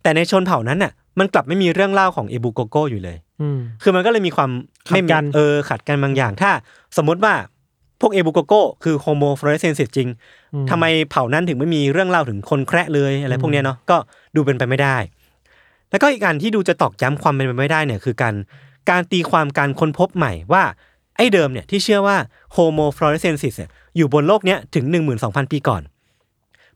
[0.01, 4.51] แต่ในชนเผ่านั้นน่ะ มันกลับไม่มีเรื่องเล่าของเอบูโกโกอยู่เลยอืมคือมันก็เลยมีความ
[4.89, 6.51] ขัดกันไม่มีเออขัดกันบางอย่าง ถ้า
[6.97, 7.33] สมมติว่า
[8.01, 10.07] พวกเอบูโกโกคือ Homo floresiensis จริง
[10.53, 13.97] อืมทำไมเผ่านั้นถึงไม่มีเรื่องเล่าถึงคนแคระเลยอะไรพวกเนี้ยเนาะก็
[14.35, 14.97] ดูเป็นไปไม่ได้
[15.91, 18.35] แล้วก็อีกอันที่ดูจะตอกย้ำความเป็นไปไม่ได้เนี่ยคือการ
[18.89, 20.63] การตีความการค้นพบใหม่ว่า
[21.17, 22.17] ไอ้เดิมเนี่ยที่เชื่อว่า
[22.51, 24.85] Homo floresiensis เนี่ยอยู่บนโลกเนี้ยถึง
[25.19, 25.81] 12,000 ปีก่อน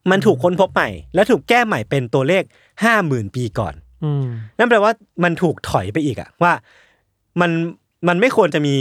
[0.09, 2.43] มันถูกค้นพบใหม่ และถูกแก้ใหม่เป็นตัวเลข
[2.89, 4.25] 50,000 ปีก่อนอืม
[4.57, 4.91] นั่นแปลว่า
[5.23, 6.53] มันถูกถอยไปอีกอะว่า
[7.41, 7.51] มัน
[8.07, 8.75] มันไม่ควรจะมี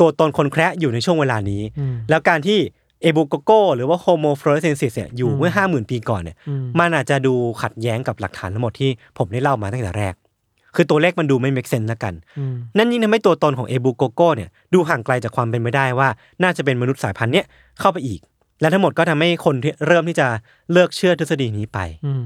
[0.00, 2.58] ตัวตนคนแคระอยู่ในช่วงเวลานี้อืมแล้วการที่
[3.02, 10.14] เอบูโกโกหรือว่า Homo floresiensis เนี่ยอยู่อืมเมื่อห้าหมื่นปีก่อนเนี่ยอืมมันอาจจะดูขัดแย้งกับหลักฐานทั้งหมดที่ผมได้เล่ามาตั้งแต่แรก
[10.76, 16.08] คือตัวเลขมันดูไม่ make sense ละกันอืมนั่นยิ่งทำให้ตัวตนของเอบูโกโกเนี่ยดูห่างไกลจากความเป็นไปได้ว่า
[16.42, 17.46] น่าจะเป็นมนุษย์สายพันธุ์เนี้ย
[17.80, 18.20] เข้าไปอีก
[18.60, 20.26] และทั้งหมดก็ทำให้คนที่เริ่มที่จะ
[20.72, 22.24] เลิกเชื่อทฤษฎีนี้ไปอืม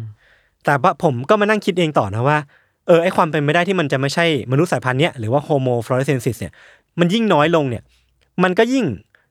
[0.65, 2.39] แต่ว่าผมก็มานั่งคิดเองต่อนะว่า
[2.87, 6.53] เออไอ้ความเป็นไปได้ที่มันจะไม่ใช่มนุษย์สายพันธุ์เนี้ยหรือว่า Homo floresiensis เนี่ย
[7.01, 7.83] มันยิ่งน้อยลงเนี่ย
[8.43, 8.87] มันก็ยิ่ง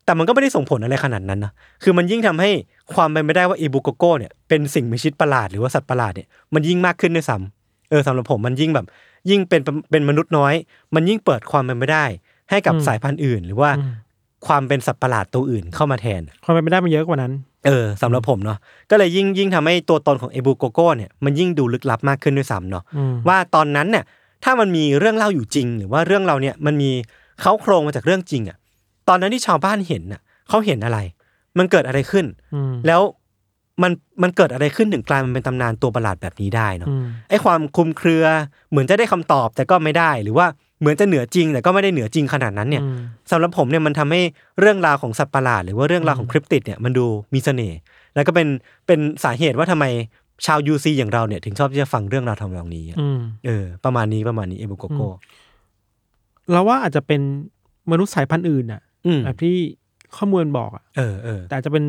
[0.06, 1.52] แต่มันก็ไม่ได้ส่งผลอะไรขนาดนั้นนะ
[1.84, 2.50] คือมันยิ่งทำให้
[2.94, 8.86] ความเป็นไปได้ว่าเอบูโกโกเนี่ยเป็นสิ่งมีชีวิตประหลาดหรือว่าสัตว์ประหลาดเนี่ยมันยิ่งมากขึ้นด้วยซ้ำเออสำหรับผมมันยิ่งแบบ
[9.30, 10.54] ยิ่งเป็นเป็นมนุษย์น้อย
[10.96, 12.06] มันยิ่งเปิดความเป็นไปได้
[12.50, 13.92] ให้กับอืมสายพันธุ์อื่น หรือว่าอืม
[14.48, 17.34] ความเป็นสัตว์ประหลาดตัวอื่นเข้ามาแทน ความเป็นไปได้มันเยอะกว่านั้น
[17.66, 18.58] เออสำหรับผมเนาะ
[18.90, 24.04] ก็เลยยิ่งยิ่งทำให้ตัวตนของเอบูโกโก้เนี่ยมันยิ่งดูลึกลับมากขึ้นด้วยซ้ำเนาะอืมว่าตอนนั้นเนี่ย
[24.44, 26.92] ถ้ามันมีเรื่องเล่าอยู่จริง หรือว่าเรื่องเราเนี่ยมันมี
[27.42, 28.58] เขาโครงมาจากเรื่องจริงอะ่ะ
[29.08, 31.00] ตอนนั้นที่ชาวบ้านเห็นน่ะเขาเห็นอะไร
[31.58, 33.02] มันเกิดอะไรขึ้นอืมแล้ว
[33.84, 38.26] มันมันเกิดอะไรขึ้นถึงกลายมันเป็นตำนานตัวประหลาดแบบนี้ได้เนาะอืมไอ้ความคลุมเครือ
[38.72, 40.48] เหมือนจะได้คำตอบแต่ก็ไม่ได้ หรือว่า
[40.80, 42.98] เหมือนจะเหนือจริง แต่ก็ไม่ได้เหนือจริงขนาดนั้นเนี่ยอืม
[43.32, 44.22] สำหรับผมเนี่ยมันทำให้
[44.60, 47.78] เรื่องราวของสัตว์ประหลาด หรือว่าเรื่องราวของคริปติดเนี่ยมันดูมีเสน่ห์
[48.16, 48.48] แล้วก็เป็น
[48.88, 49.86] เป็นสาเหตุว่าทำไม
[50.46, 55.02] ชาวยูซีอย่างเราเนี่ยถึงชอบที่จะฟังเรื่องราวทำนองนี้อะอืมเออ ประมาณนี้ประมาณนี้เอบุโกโก
[56.52, 57.22] เราว่าอาจจะเป็น
[57.92, 59.56] มนุษย์สายพันธุ์อื่นน่ะอืมแบบที่
[60.18, 61.86] ข้อมูลบอกอะเออเออแต่อาจจะเป็น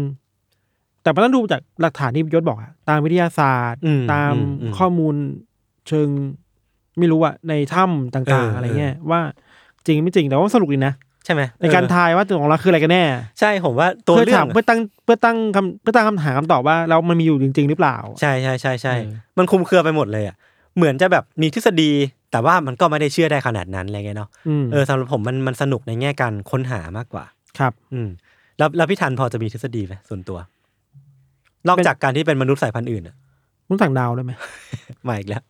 [1.02, 5.14] แต่มันต้องดูจากหลักฐานที่ยศบอกอะตามวิทยาศาสตร์ อืมตามอืมอืมข้อมูล
[5.88, 6.08] เชิง
[6.98, 9.20] ไม่รู้อะในถ้ำต่างเออๆอะไรเงี้ยเออว่า
[9.86, 13.02] จริงไม่จริงแต่ว่าสนุกดีนะใช่ไหมในการเออทายว่าตัวของเราคืออะไรกันแน่
[13.40, 19.08] ใช่ผมว่าตัวเพื่อเรื่อถามงเพื่อตั้งเพื่อตั้งคำเพื่อตั้งคำถามคำตอบว่าเรามันมีอยู่จริง ๆ หรือเปล่า ใช่ใช่ใช่ใช่เออ
[19.38, 20.36] มันคลุมเครือไปหมดเลยอะ
[20.76, 21.90] เหมือนจะแบบมีทฤษฎี
[22.30, 27.24] แต่ว่ามันก็ไม่ได้เชื่อได้ขนาดนั้นอะไรเงี้ยเนาะอืมเออสำหรับผมมันมันสนุกในแง่การค้นหา มากกว่า
[27.58, 28.08] ครับ อืม
[28.58, 30.38] แล้วแล้วพี่ทันพอจะมีทฤษฎีไหมส่วนตัว
[31.68, 33.16] นอกจากการที่เป็นมนุษย์สายพันธุ์อื่นอะ
[33.66, 34.32] มนุษย์ต่างดาวได้ไหม
[35.08, 35.42] มาอีกแล้ว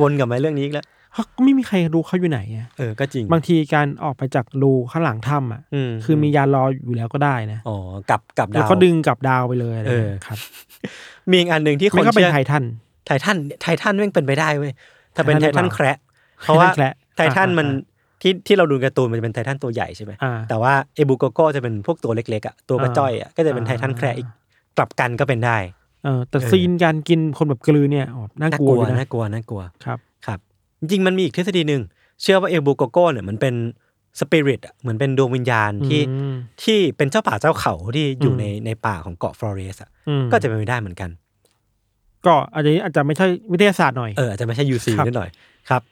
[0.00, 7.76] วนกลับมาเรื่องนี้อีกแล้วเขาก็ไม่มีใครรู้เขาอยู่ไหนอะเออก็จริง บางทีการออกไปจากรูข้างหลังถ้ำอะมคือมียานรออยู่แล้วก็ได้นะอ๋อ
[8.10, 10.38] กลับกลับแล้วดาวก็ดึงกลับดาวไปเลยอะไรเออเงี้ยครับ
[11.30, 12.64] มีอีกอันหนึ่งที่คไม่นก็เป็นเชื่อไททัน
[13.06, 14.72] ไททันไททันแม่งเป็นไปได้เว้ย
[15.14, 15.96] ถ้าเป็นไทไททัทันนหรือแคเปล่าระ
[16.42, 17.68] เพราะว่าไททันแคระไททันอ่ามัน
[18.22, 24.28] ที่ที่เราดูการ์ตูนมันจะเป็นไททันตัวใหญ่ใช่ไหมอ่าแต่ว่าเอบูโกโก้จะเป็นพวกตัวเล็กๆอะตัวกระจ้อยอะก็จะเป็นอ่าไททันแคระอีก
[24.76, 25.58] กลับกันก็เป็นได้
[26.04, 30.38] เออแต่เออซีนการกินคนแบบกลืนเนี่ยอ๋อน่ากลัวอยู่นะน่ากลัวน่ากลัวครับครับ
[30.80, 31.82] จริงๆมันมีอีกทฤษฎีหนึ่ง
[32.22, 33.54] เชื่อว่าเอบูโกโก้เนี่ยมันเป็น
[34.20, 41.10] สปิริตอะเหมือนเป็นดวงวิญญาณที่อืมที่เป็นเจ้าป่าเจ้าเขาที่อยู่อืมในในป่าของเกาะฟลอเรสอะอืมก็จะเป็นไปได้เหมือนกัน
[42.26, 45.30] ก็อาจจะอาจจะไม่ใช่วิทยาศาสตร์หน่อยเอออาจจะไม่ใช่ยูซีครับนิดหน่อย
[45.70, 45.82] ครับ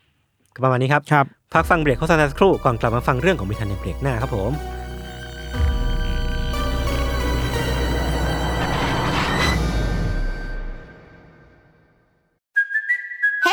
[0.54, 4.79] ก็ประมาณนี้ครับครับพักฟังเบรกโฆษณาสักครู่ก่อนกลับมาฟังเรื่องของมิทันในเบรกหน้าครับผม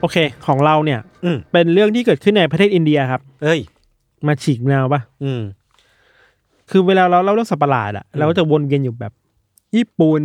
[0.00, 3.60] โอเค ของเราเนี่ย อืมเป็นเรื่องที่เกิดขึ้นในประเทศอินเดียครับ เอ้ย
[4.26, 5.42] มาฉีกแนวปะอืม
[6.70, 9.12] คือเวลาเราเล่าเรื่องสัตว์ประหลาดอะเราก็จะวนเวียนอยู่แบบ
[9.76, 10.22] ญี่ปุ่น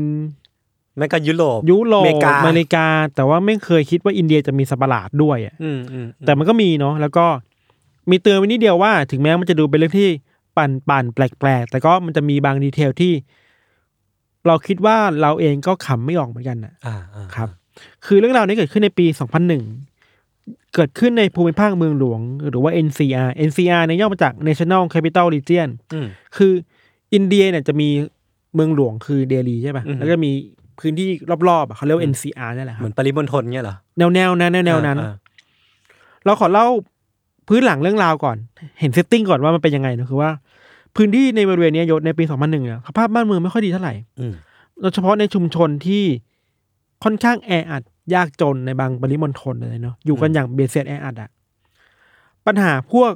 [0.97, 2.85] แม่งก็ยุโรปยุโรปอเมริกาอเมริกา
[3.15, 7.25] แต่ว่าไม่เคยคิดว่าอินเดียจะมีสัตว์ประหลาดด้วยอะอืมอืมแต่มันก็มีเนาะแล้วก็
[8.09, 10.09] มีเตือนไว้นิดเดียวว่า ถึงแม้มันจะดูเป็นเรื่องที่
[10.57, 13.13] ปั่นปั่นๆแปลกๆแต่ก็มันจะมีบางดีเทลที่
[14.47, 17.49] เราคิดว่าเราเองก็ขำไม่ออกเหมือนกันนะอ่าอ่าครับ
[18.05, 26.07] คือเรื่องราวนี้เกิดขึ้นในปี 2001 เกิดขึ้นในภูมิภาคเมืองหลวง หรือว่า NCR NCR เนี่ยย่อมาจาก National Capital Region อืม
[26.37, 26.51] คือ
[27.13, 27.89] อินเดียเนี่ยจะมี
[28.55, 30.31] เมืองหลวงคือเดลีใช่ป่ะอือฮึแล้วก็มี
[30.79, 31.07] พื้นที่
[31.47, 35.13] รอบๆอะเขาเรียกว่า NCR นั่นแหละครับ เหมือนปริมณฑลเงี้ยเหรอแนวแนวๆนั้นแนวแนวๆนั้นอ่า
[36.25, 36.65] เราขอเล่า
[37.47, 38.37] พื้นหลังเรื่องราวก่อน
[38.79, 40.29] เห็น setting ก่อนว่ามันเป็นยังไงนะคือว่า
[40.95, 44.33] พื้นที่ในบริเวณเนี้ยยศในปี 2001เนี่ยสภาพบ้านเมืองไม่ค่อยดีเท่าไหร่อืม
[44.81, 46.03] โดยเฉพาะในชุมชนที่
[47.05, 51.29] ค่อนข้างแออัดยากจนในบางปริมณฑลเลยเนาะอยู่กันอย่างเบียดเสียดแออัดอะ
[52.45, 53.11] ปัญหาพวก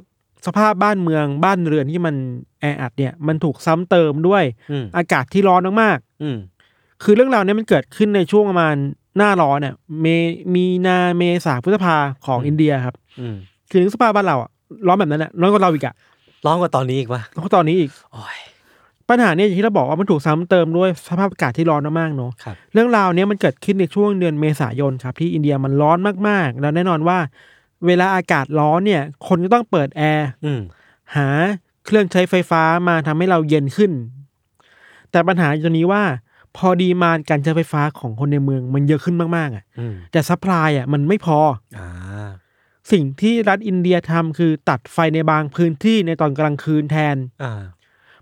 [0.46, 2.14] สภาพบ้านเมืองบ้านเรือนที่มัน
[2.60, 8.74] แออัดเนี่ย มันถูกซ้ำเติมด้วยอืมอากาศที่ร้อนมากอืมๆคือเรื่องราวเนี้มันเกิดขึ้นในช่วงประมาณ
[9.16, 10.06] หน้าร้อนเนี่ยเม
[10.54, 13.36] มีนาเมษาพฤษภาของอินเดียครับ อืม
[13.70, 14.50] คือนึกสภาพบ้านเราอะ
[14.86, 15.94] ร้อนแบบนั้นอะร้อนกว่าเราอีกอะ
[16.46, 18.38] ร้องกว่าตอนนี้อีกวะร้อนกว่าตอนนี้อีกโอ้ย
[19.10, 27.18] ปัญหาเนี่ยอย่างที่เราบอกว่ามันถูกซ้ำเติมด้วยสภาพอากาศที่ร้อนมากๆเนาะครับเรื่องราวเนี้ยมันเกิดขึ้นในช่วงเดือนเมษายนครับที่อินเดียมันร้อนมากๆ แล้วแน่นอนว่า
[27.86, 30.60] เวลาอากาศร้อนเนี่ย คนก็ต้องเปิดแอร์อืม
[31.16, 31.28] หา
[31.84, 33.92] เครื่องใช้ไฟฟ้ามาทำให้เราเย็นขึ้น
[35.10, 36.02] แต่ปัญหาอยู่ตรงนี้ว่า
[36.56, 41.38] พอ demand การใช้ไฟฟ้าของคนในเมืองมันเยอะขึ้นมากๆอะอืมแต่ supply อะมันไม่พอ
[41.78, 41.88] อ่า
[42.92, 47.62] สิ่งที่รัฐอินเดียทำคือตัดไฟในบางพื้นที่ในตอนกลางคืนแทนอ่า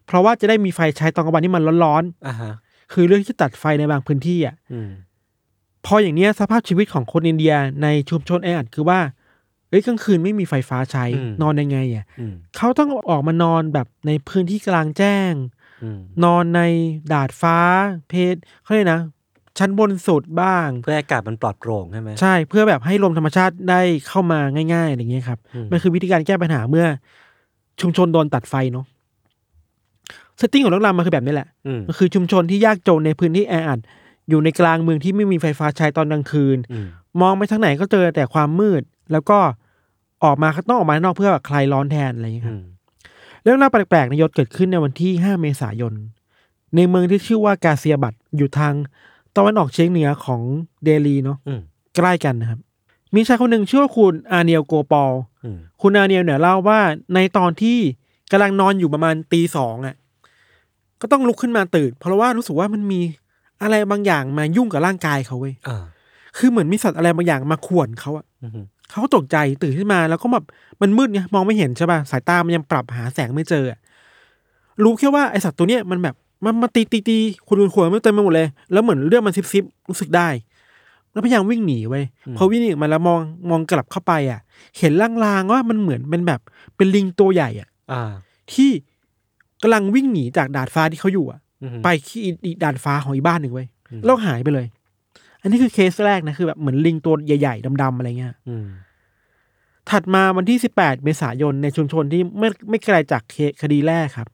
[0.09, 4.90] เพราะว่าจะได้มีไฟใช้ตอนกลางวันที่มันร้อนอ่าฮะๆคือเรื่องที่ตัดไฟในบางพื้นที่อะ อืม
[5.87, 9.01] พออย่างเนี้ยสภาพชีวิตของคนอินเดียในชุมชนแออัดคือว่า
[9.68, 11.05] เอ้ยกลางคืนไม่มีไฟฟ้าใช้
[11.42, 15.33] นอนยังไงอะอืมเขาต้องออกมานอนแบบในพื้นที่กลางแจ้ง
[15.83, 16.61] อืมนอนใน
[17.12, 17.59] ดาดฟ้า
[18.09, 19.01] เพศเขาเรียกนะ
[19.59, 24.40] ชั้นบนสุดบ้าง เพื่อให้อากาศมันปลอดโปร่งใช่ไหม ใช่เพื่อแบบให้ลมธรรมชาติได้เข้ามา
[24.75, 26.87] ง่ายๆอะไรเงี้ยครับอืม มันคือวิธีการแก้ปัญหาเมื่อ
[27.81, 28.87] ชุมชนโดนตัดไฟเนาะ
[30.38, 33.81] setting ของเรื่องราวมันคือแบบนี้แหละอืมมันคือชุมชนที่ยากจนในพื้นที่แออัด
[34.29, 36.87] อยู่ในกลางเมืองที่ไม่มีไฟฟ้าใช้ตอนกลางคืนอืม
[37.20, 39.38] มองไปทางไหนก็เจอแต่ความมืด แล้วก็
[40.24, 42.62] ออกมาต้องออกมาข้างนอกเพื่อแบบคลายร้อนแทนอะไรอย่างเงี้ยคอืรับม
[43.42, 45.94] เรื่องราวแปลกๆในยศเกิดขึ้นในวันที่ 5 เมษายน
[46.77, 48.74] ในเมืองที่ชื่อว่ากาเซียบัตอยู่ทาง
[49.37, 50.40] ตะวันออกเฉียงเหนือของ
[50.85, 51.61] เดลีเนาะอืม
[51.96, 52.59] ใกล้กันนะครับ
[53.14, 55.12] มีชายคนหนึ่งชื่อว่าคุณอาเนียลโกปอล
[55.44, 56.81] อืมคุณอาเนียลเนี่ยเล่าว่า
[57.14, 57.79] ในตอนที่
[58.31, 59.96] กำลังนอนอยู่ประมาณตีสองอะ
[61.01, 63.01] ก็ต้องลุกขึ้นมาตื่น เพราะว่ารู้สึกว่ามันมี
[63.63, 65.85] อะไรบางอย่างมายุ่งกับร่างกายเขาเว้ยอ่า
[66.37, 70.45] คือเหมือนมีสัตว์อะไรบางอย่างมาข่วนเขาอะอืมเขาก็ตกใจตื่นขึ้นมาแล้วก็แบบ
[70.81, 73.79] มันมืดไงมองไม่เห็นใช่ป่ะสายตามันยังปรับหาแสงไม่เจออะ
[74.85, 80.29] รู้แค่ว่าไอสัตว์ตัวเนี้ยมันแบบมันมาตีตีตีคุณคุณขวนมันเต็มไปหมดเลย แล้วเหมือนเรื่องมันซิบซิบรู้สึกได้
[81.13, 82.05] แล้วพยายามวิ่งหนีไว้ย
[82.37, 84.41] พอวิ่งหนีออกมาแล้วมองมองกลับเข้าไปอะ
[84.79, 86.41] เห็นลางๆว่ามันเหมือนเป็นแบบ
[86.77, 88.13] เป็นลิงตัวใหญ่อะ อ่า
[88.53, 88.71] ที่
[89.62, 93.66] กำลังวิ่งหนีจากดาดฟ้าที่เขาอยู่อะอืมไปที่อีกดาดฟ้าของอีกบ้านหนึ่งเว้ย
[94.05, 94.66] แล้วหายไปเลย
[95.40, 98.66] อันนี้คือเคสแรกนะคือแบบเหมือนลิงตัวใหญ่ๆดำๆอะไรเงี้ยอืม
[99.90, 104.29] ถัดมาวันที่ 18 เมษายนในชุมชนที่ไม่ไม่ไกลจากเคคดีแรกครับ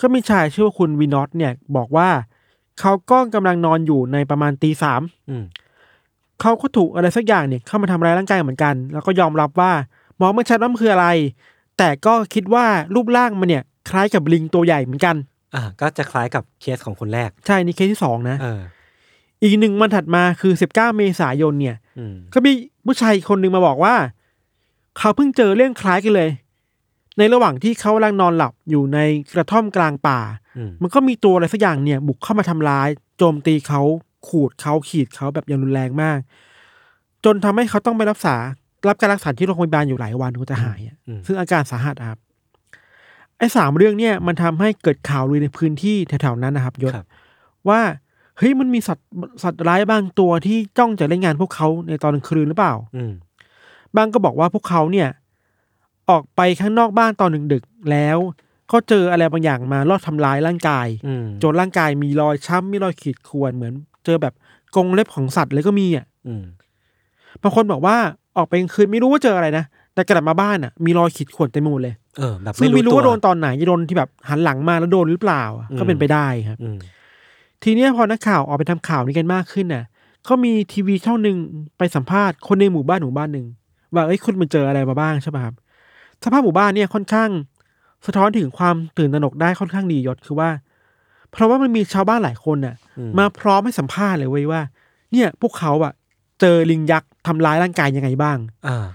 [0.00, 2.08] ก็มีชายชื่อว่าคุณวินอตเนี่ย บอกว่า
[2.80, 5.44] เขาก็กำลังนอนอยู่ในประมาณตีสามอืม
[6.40, 9.72] เขาก็ถูกอะไรสักอย่างเนี่ยเข้ามาทำร้ายร่างกายเหมือนกัน แล้วก็ยอมรับว่า
[10.20, 11.08] มองไม่ชัดว่ามันคืออะไร
[11.78, 15.16] แต่ก็คิดว่ารูปร่างมันเนี่ย คล้ายกับลิงตัวใหญ่เหมือนกัน
[15.54, 18.60] อ่าก็จะคล้ายกับเคสของคนแรก ใช่นี่เคสที่สองนะเออ
[19.42, 22.52] อีกหนึ่งวันถัดมาคือ19เมษายนเนี่ยอืมก็มี
[22.86, 23.94] ผู้ชายคนหนึ่งมาบอกว่า
[24.98, 26.30] เขาเพิ่งเจอเรื่องคล้ายกันเลย
[27.18, 28.98] ในระหว่างที่เขากำลังนอนหลับอยู่ใน
[29.34, 30.20] กระท่อมกลางป่า
[30.58, 33.80] อืมมันก็มีตัวอะไรสักอย่างเนี่ย บุกเข้ามาทำร้าย โจมตีเขา
[34.28, 36.18] ขูดเขาขีดเขาแบบอย่างรุนแรงมาก
[37.24, 38.36] จนทำให้เขาต้องไปรักษา
[38.88, 42.18] รับการรักษาที่โรงพยาบาลอยู่หลายวันกว่าจะหายอะอืมซึ่งอาการสาหัสอะครับ
[43.38, 47.06] ไอ้สามเรื่องเนี่ยมันทำให้เกิดข่าวลือในพื้นที่แถวๆนั้นนะครับยศครับ
[47.68, 47.80] ว่า
[48.38, 49.06] เฮ้ยมันมีสัตว์
[49.42, 53.12] สัตว์ร้ายบางตัวที่จ้องจะเล่นงานพวกเขาในตอนกลางคืนหรือเปล่า อืม
[53.96, 55.08] บางก็บอกว่าพวกเขาเนี่ย
[56.10, 58.18] ออกไปข้างนอกบ้านตอนดึกๆแล้ว
[58.72, 63.72] ก็เจออะไรบางอย่างมาลอบทำร้ายร่างกายอืมจนร่างกายมีรอยช้ำมีรอยขีดข่วนเหมือน
[64.04, 64.34] เจอแบบ
[64.76, 66.44] กรงเล็บของสัตว์เลยก็มีอะอืม
[67.42, 67.96] บางคนบอกว่า
[68.36, 76.78] ออกไปกลางคืนไม่รู้ว่าเจออะไรนะ แต่กลับมาบ้านอะมีรอยขีดข่วนเต็มไปหมดเลยเออแบบซึ่งไม่รู้ตัวว่าโดนตอนไหนจะโดนที่แบบหันหลังมาแล้วโดนหรือเปล่าอะอืมก็เป็นไปได้ครับอืม
[77.62, 79.84] ทีเนี้ยพอนักข่าวออกไปทำข่าวนี้กันมากขึ้นน่ะ
[80.24, 81.36] เขามีทีวีช่องหนึ่ง
[81.78, 83.46] ไปสัมภาษณ์คนในหมู่บ้านหมู่บ้านหนึ่ง
[83.94, 85.54] ว่าเอ้ยคุณมันเจออะไรมาบ้างใช่ป่ะครับ
[86.24, 87.30] สภาพหมู่บ้านเนี่ยค่อนข้าง
[88.06, 90.50] สะท้อนถึงความตื่นตระหนกได้ค่อนข้างดียศคือว่า
[91.32, 92.74] เพราะว่ามันมีชาวบ้านหลายคนน่ะ
[93.18, 94.60] มาพร้อมให้สัมภาษณ์เลยเว้ยว่า
[95.12, 95.92] เนี่ย พวกเขาอะ
[96.40, 98.88] เจอลิงยักษ์ทำร้ายร่างกายยังไงบ้าง อ่าบ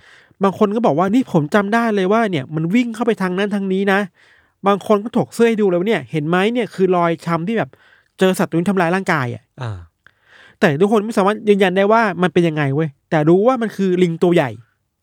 [0.48, 4.00] างคนก็บอกว่านี่ผมจำได้เลยว่าเนี่ยมันวิ่งเข้าไปทางนั้นทางนี้นะ
[4.68, 7.70] บางคนก็ถกเสื้อให้ดูเลยว่าเนี่ยเห็นไหมเนี่ยคือรอยช้ำที่แบบ
[8.20, 9.78] เจอสัตว์ตัวนี้ทำร้ายร่างกายอะอ่า
[10.60, 14.52] แต่ทุกคนไม่สามารถยืนยันได้ว่ามันเป็นยังไงเว้ยแต่รู้ว่ามันคือลิงตัวใหญ่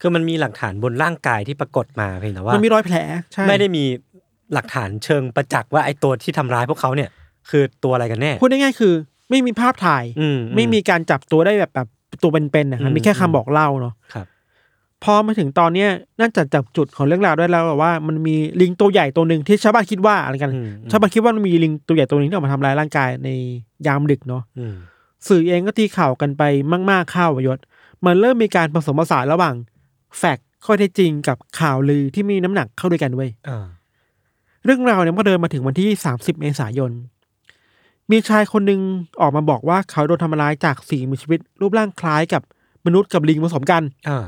[0.00, 2.96] คือมันมีหลักฐานบนร่างกายที่ปรากฏมาเพียงแต่ว่ามันมีรอยแผล
[3.32, 3.84] ใช่ไม่ได้มี
[4.54, 7.10] หลักฐานเชิงประจักษ์ว่าไอ้ตัวที่ทำร้ายพวกเขาเนี่ย
[7.50, 8.94] คือตัวอะไรกันแน่พูดง่ายๆคือ
[9.30, 11.88] ไม่มีภาพถ่ายอืมไม่มีการจับตัวได้แบบแบบ
[12.22, 14.26] ตัวเป็นๆนะครับอืมมีแค่คำบอกเล่าเนาะครับ
[15.04, 23.28] พอมาถึงตอนเนี้ยน่าจะจับจุดของเรื่องราวได้แล้วว่ามันมีลิงตัวใหญ่ตัวหนึ่งที่ชาวบ้านคิดว่าอะไรกันอืมชาวบ้านคิดว่ามันมีลิงตัวใหญ่ตัวหนึงที่ออกมาทำร้ายร่างกายใน
[23.86, 24.74] ยามดึกเนาะอืม
[25.28, 26.42] สื่อเองก็ตีข่าวกันไป
[26.90, 27.58] มากๆเข้าวะยศ
[28.04, 29.54] มันเริ่มมีการผสมผสานระหว่าง
[30.18, 33.66] แฟกต์ข้อเท็จจริงกับข่าวลือที่มีน้ำหนักเข้าด้วยกันเว้ยอ่า
[34.64, 36.92] เรื่องราวเนี่ยมันก็เดินมาถึงวันที่30เมษายน
[38.10, 38.80] มีชายคนหนึ่ง
[39.20, 42.42] ออกมาบอกว่าเขาโดนทำร้ายจากสิ่งมีชีวิตรูปร่างคล้ายกับ
[42.86, 44.24] มนุษย์กับลิงผสมกันอ่า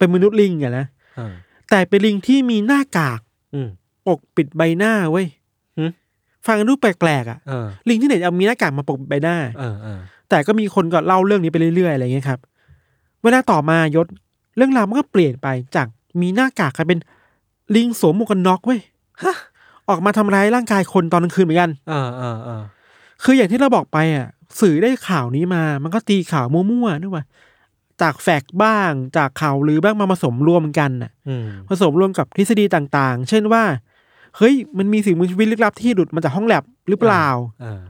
[0.00, 0.86] เป็นมนุษย์ลิงอะนะ
[1.18, 1.32] อ่า
[1.70, 3.20] แต่เป็นลิงที่มีหน้ากาก
[3.54, 3.68] อืม
[4.06, 5.26] ปกปิดใบหน้าเว้ย
[5.78, 5.84] หึ
[6.46, 12.38] ฟังดูแปลกๆอะอ่าลิงที่ไหนจะเอามีหน้ากากมาปกปิดใบหน้าอ่าอ่าแต่ก็มีคนก็เล่าเรื่องนี้ไปเรื่อยๆอะไรเงี้ยครับ
[13.22, 14.06] เวลาต่อมายศ
[14.56, 15.86] เรื่องราวมันก็เปลี่ยนไปจาก
[16.20, 16.98] มีหน้ากากกลายเป็น
[17.76, 18.80] ลิงสวมหมวกกันน็อกเว้ย
[19.88, 22.62] ออกมาทำร้ายร่างกายคนตอนกลางคืนเหมือนกันอ่าอ่าอ่า
[23.22, 24.26] คืออย่างที่เราบอกไปอะ
[24.60, 27.24] สื่อได้ข่าวนี้มา มันก็ตีข่าวมั่วๆนึกว่า
[28.02, 33.62] จากแฟกต์บ้าง จากข่าวลือบ้างมาผสมรวมกันน่ะอืมผสมรวมกับทฤษฎีต่าง ๆ เช่นว่า
[34.36, 37.26] เฮ้ย มันมีสิ่งมีชีวิตลึกลับที่หลุดมาจากห้องแลบหรือเปล่า
[37.64, 37.80] อ่า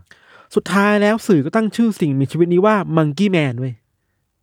[0.55, 3.75] สุดท้ายแล้วสื่อก็ตั้งชื่อสิ่งมีชีวิตนี้ว่ามังกี้แมนเว้ย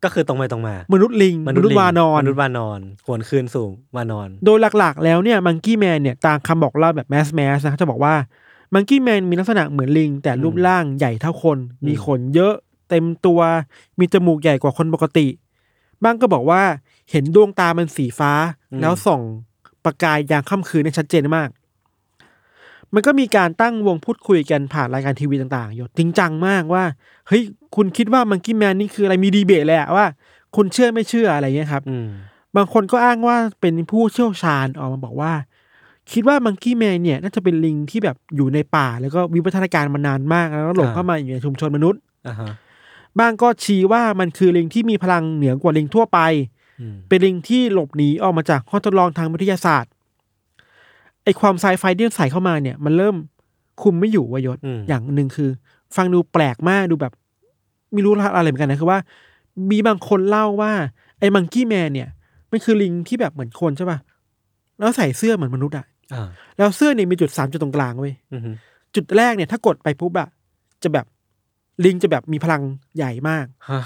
[0.04, 8.14] ก็คือตรงไปตรงมา มนุษย์ลิง มนุษลิย์งวานอน มนุษย์วานอนหวนคืนสู่วานอน โดยหลักๆ แล้วเนี่ยมังกี้แมนเนี่ยตามคำบอกเล่าแบบแมสแมสนะเขาจะบอกว่า
[8.74, 12.54] มังกี้แมนมีลักษณะเหมือนลิง แต่รูปร่างใหญ่เท่าคน มีขนเยอะ
[12.90, 13.40] เต็มตัว
[13.98, 15.26] มีจมูกใหญ่กว่าคนปกติ
[16.04, 16.62] บ้างก็บอกว่า
[17.10, 18.32] เห็นดวงตามันสีฟ้า
[18.72, 19.22] อืมแล้วส่อง
[19.84, 21.48] ประกายยามค่ำคืนเนี่ยชัดเจนมาก
[22.94, 26.84] มันก็มีการตั้งวงพูดคุยกันผ่านรายการทีวีต่างๆอยู่จริงจังมากว่า
[27.28, 27.42] เฮ้ย
[27.76, 30.06] คุณคิดว่ามังกี้แมนนี่คืออะไรมีดีเบตเลยอะว่า
[30.56, 32.08] คุณเชื่อไม่เชื่ออะไรเงี้ยครับอืม
[32.56, 35.32] บางคนก็อ้างว่าเป็นผู้เชี่ยวชาญออกมาบอกว่า
[36.12, 42.50] คิดว่ามังกี้แมนเนี่ย น่าจะเป็นลิงที่แบบอยู่ในป่า แล้วก็วิวัฒนาการมานานมากแล้วก็หลงอ่าเข้ามาอยู่ในชุมชนมนุษย์อ่าฮะ
[43.20, 46.18] บางก็ชี้ว่ามันคือลิงที่มีพลังเหนือกว่าลิงทั่วไป
[46.80, 49.92] อืมเป็นลิงที่หลบหนีออกมาจากห้องทดลองทางวิทยาศาสตร์
[51.24, 53.16] ไอความไซไฟที่ใส่เข้ามาเนี่ย มันเริ่ม
[53.82, 55.50] คุมไม่อยู่ว่ะยศ มีอย่างหนึ่งคือ
[55.96, 57.12] ฟังดูแปลกมากดูแบบ
[57.92, 58.98] ไม่รู้อะไรเหมือนกันนะคือว่า
[59.70, 60.72] มีบางคนเล่าว่า
[61.18, 62.08] ไอ้ Monkey Man เนี่ย
[62.50, 63.98] มันคือลิงที่แบบเหมือนคนใช่ป่ะ
[64.78, 68.42] แล้วใส่เสื้อเหมือนมนุษย์อะอ่าแล้วเสื้อเนี่ยมีจุดสามจุดตรงกลางเว้ยอืม
[68.94, 70.28] จุดแรกเนี่ยถ้ากดไปปุ๊บอะ
[70.82, 71.06] จะแบบ
[71.84, 72.62] ลิงจะแบบมีพลัง
[72.96, 73.82] ใหญ่มากฮะ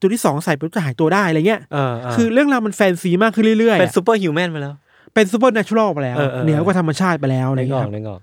[0.00, 4.74] จุดที่สองใส่ปุ๊บจะหายตัวได้อะไรเงี้ยเออเออคือเรื่องราวมันแฟนซีมากขึ้นเรื่อยๆ เป็นอะ superhuman ไปแล้ว
[5.14, 8.20] เป็น supernatural ไปแล้วเออเออเหนือกว่าธรรมชาติไปแล้วอะไรเงี้อยครับนึกออกนึกออก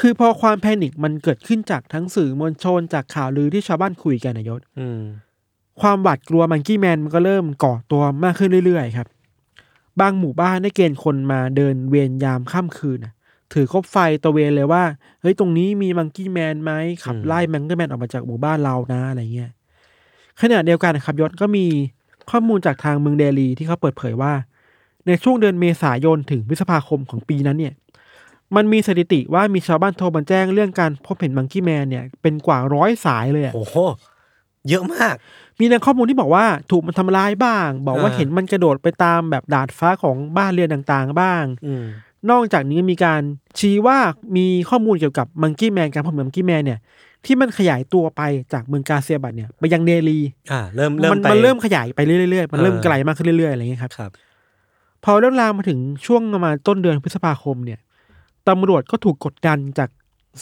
[0.00, 5.00] คือพอความ panic มันเกิดขึ้นจากทั้งสื่อมวลชนจากข่าวลือที่ชาวบ้านคุยกันนายศอืม
[5.80, 9.08] ความหวาดกลัว Monkey Man มันก็เริ่มก่อตัวมากขึ้นเรื่อยๆ ครับ
[10.00, 13.12] บางหมู่บ้านได้เกณฑ์คนมาเดินเวรยามค่ำคืนน่ะ
[13.54, 14.84] ถือคบไฟตระเวนเลยว่า
[15.20, 16.72] เฮ้ยตรงนี้มี Monkey Man ไหม
[17.04, 19.50] ขับไล่ Monkey Man ออกมาจากหมู่บ้านเรานะอะไรเงี้ย
[20.40, 21.66] ขณะเดียวกันนะครับยศก็มี
[22.30, 24.32] ข้อมูลจากทางเมืองเดลีที่เขาเปิดเผยว่า
[25.06, 27.74] ในช่วงเดือนเมษายนถึงพฤษภาคมของปีนั้นเนี่ย
[28.56, 33.76] มันมีสถิติว่ามีชาวบ้านโทรมาแจ้งเรื่องการพบเห็นมังกี้แมนเนี่ยเป็นกว่าร้อยสายเลยอะโอ้โห
[34.68, 35.14] เยอะมาก
[35.60, 41.84] มีแหล่งข้อมูลที่บอกว่าถูกมันทำร้ายบ้าง บอกว่าอ่าเห็นมันกระโดดไปตามแบบดาดฟ้าของบ้านเรือนต่างๆบ้างอืม
[42.30, 43.22] นอกจากนี้มีการ
[43.58, 43.98] ชี้ว่า
[44.36, 46.78] มีข้อมูลเกี่ยวกับมังกี้แมนการพบมังกี้แมนเนี่ย
[47.24, 50.18] ที่มันขยายตัวไปจากเมืองกาเซียบัตเนี่ยไปยังเดลี
[50.52, 54.10] อ่าเริ่มเริ่มมันไปมันเริ่มขยายไปเรื่อยๆมันเริ่มเออไกลมากขึ้นเรื่อยๆอะไรอย่างเงี้ยครับครับ
[55.04, 57.78] พอเรื่องราวมาถึงช่วงประมาณต้นเดือนพฤษภาคมเนี่ย
[58.48, 59.88] ตำรวจก็ถูกกดดันจาก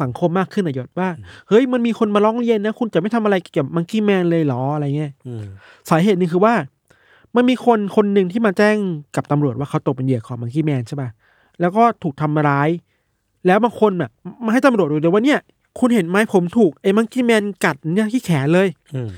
[0.03, 1.09] สังคมมากขึ้นนะยศว่า
[1.49, 5.45] เฮ้ยมันมีคนมาร้องเรียนนะ คุณจะไม่ทำอะไรเกี่ยวกับมังกี้แมนเลยเหรออะไรเงี้ยอืม
[5.91, 6.55] สาเหตุหนึงคือว่า
[7.37, 8.77] มันมีคนคนหนึ่งที่มาแจ้ง
[9.17, 11.09] กับตำรวจว่าเขาตกเป็นเหยื่อของมังกี้แมนใช่ป่ะ
[11.63, 12.69] แล้วก็ถูกทำร้าย
[13.47, 14.11] แล้วบางคนแบบ
[14.45, 15.41] มาให้ตำรวจดูเลยว่าเนี่ย
[15.79, 19.11] คุณเห็นไหมผมถูกไอ้มังกี้แมนกัดเนี่ยที่แขนเลยอืม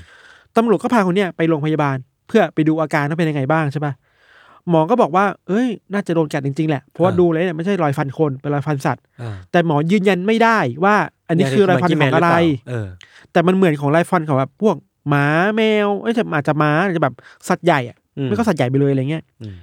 [0.55, 3.93] ตำรวจก็พาคนเนี้ยไปโรงพยาบาล เพื่อไปดูอาการว่าเป็นยังไงบ้างใช่ปะ
[4.69, 10.95] หมอก็บอกว่า เอ้ย น่าจะโดนกัดจริงๆแหละ เพราะว่าดูเลยเนี่ยไม่ใช่รอยฟันคน เป็นรอยฟันสัตว์อ่าแต่หมอยืนยันไม่ได้ว่า
[11.27, 12.29] อันนี้คือรอยฟันของอะไร
[12.69, 12.87] เออ
[13.31, 14.75] แต่มันเหมือนของรอยฟันของแบบพวก
[15.09, 15.25] หมา
[15.55, 17.13] แมว เอ้ยจะอาจจะม้าอาจจะแบบ
[17.49, 19.55] สัตว์ใหญ่อะอืมไม่ก็สัตว์ใหญ่ไปเลยอะไรเงี้ยอืม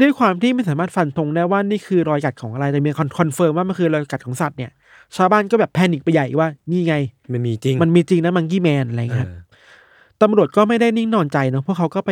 [0.00, 4.70] ด้วยความที่ไม่สามารถฟันธงได้ว่านี่คือรอยกัดของอะไรแต่มี con confirm ว่ามันคือรอยกัดของสัตว์เนี่ย
[5.16, 6.94] ชาวบ้านก็แบบ panic ไปใหญ่ว่านี่ไง
[7.32, 12.10] มันมีจริง มันมีจริงนะ Monkey Man อะไรเงี้ยครับเออตำรวจก็ไม่ได้นิ่งนอนใจเนาะเพราะเขาก็ไป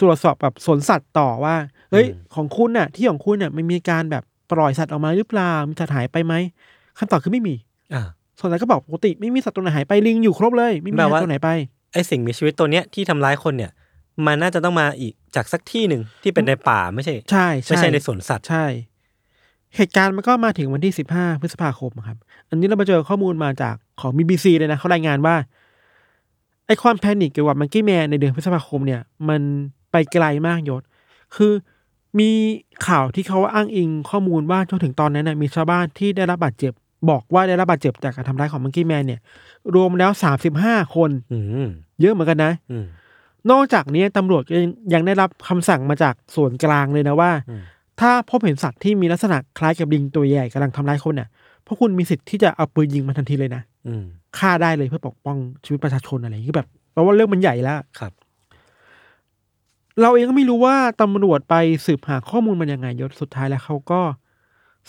[0.00, 1.56] ตรวจสอบแบบสวนสัตว์ต่อว่า
[1.90, 6.34] เฮ้ย ของคุณน่ะ ที่ของคุณน่ะมันมีการแบบปล่อยสัตว์ออกมาหรือเปล่ามีสัตว์หายไปไหม
[6.98, 7.54] คำตอบคือไม่มี
[7.94, 8.02] อ่า
[8.38, 11.48] ส่วนใหญ่ก็บอกปกติไม่มีสัตว์ตัวไหนหายไปลิงอยู่ครบเลย ไม่มีสัตว่าว์ตัวไหนไปแปลว่า
[11.92, 13.70] ไอสิ่งมีชีวิตตัวเนี้ยที่ทำร้ายคนเนี่ย
[14.26, 18.64] มันน่าจะต้องมาอีกจากสักที่หนึ่งที่เป็นในป่าไม่ใช่ ใช่ไม่ใช่ในสวนสัตว์ใช่
[19.76, 25.36] เหตุการณ์มันก็มาถึงวันที่สิบห้าพฤษภาคมครับ อันนี้เรามาเจอข้อมูลมาจากของ BBC เลยนะเขารายงานว่า
[26.66, 29.40] ไอความแพนิคเกี่ยวกับมังกี้แมนในเดือนพฤษภาคมเนี่ย มัน
[29.92, 30.82] ไปไกลมากยศ
[31.36, 31.52] คือ
[32.18, 32.30] มี
[32.86, 36.72] ข่าวที่เขาอ้างอิงข้อมูลว่าจนถึงตอนนั้นนะมีชาวบ้านที่ได้รับบาดเจ็บ
[37.10, 39.20] บอกว่าได้รับบาดเจ็บจากการทำร้ายของมังกี้แมนเนี่ย
[39.74, 41.68] รวมแล้วสามสิบห้าคนอืม
[42.00, 42.86] เยอะเหมือนกันนะอืม
[43.50, 47.62] นอกจากนี้ตำรวจยังยังได้รับคำสั่งมาจากส่วนกลางเลยนะว่าอืม
[48.00, 51.28] ถ้าพบเห็นสัตว์ที่มีลักษณะคล้ายกับลิงตัวใหญ่กำลังทำร้ายคนเนี่ย
[51.66, 54.04] พวกคุณมีสิทธิ์ที่จะเอาปืนยิงมันทันทีเลยนะอืม
[54.38, 58.12] ฆ่าได้เลยเพื่อปกป้องชีวิตประชาชนอะไรอย่างนี้คือแบบเพราะว่าเรื่องมันใหญ่แล้วครับ
[60.00, 61.54] เราเองก็ไม่รู้ว่าตำรวจไป
[61.86, 64.00] สืบหาข้อมูลมันยังไงยศสุดท้ายแล้วเขาก็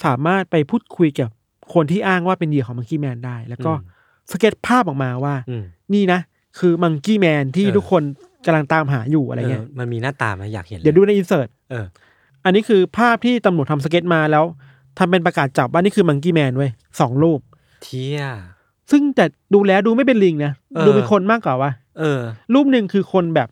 [0.04, 1.30] สามารถไปพูดคุยกับ
[1.74, 3.96] คนที่อ้างว่าเป็นเหยื่อของมังกี้แมนได้ แล้วก็อืม
[4.32, 6.20] สเก็ตภาพออกมาว่าอืมนี่นะ
[6.60, 8.04] คือมังกี้แมนที่เออทุกคน
[8.48, 11.86] กำลังตามหาอยู่อะไรเงี้ยเออมันมีหน้าตาไหมอยากเห็นลเดี๋ยวดูในอินเสิร์ตเออ
[12.46, 14.44] อันนี้คือภาพที่ตำรวจทำสเก็ตมาแล้ว
[14.98, 17.40] ทำเป็นประกาศจับว่านี่คือมังกี้แมนเว้ยสองรูป
[17.84, 18.22] เที่ย
[18.92, 22.20] ซึ่งแต่ดูแล้วดูไม่เป็นลิงนะเออดูเป็นคนมากกว่าว่าเออ
[22.54, 23.50] รูปหนึ่งคือคนแบบ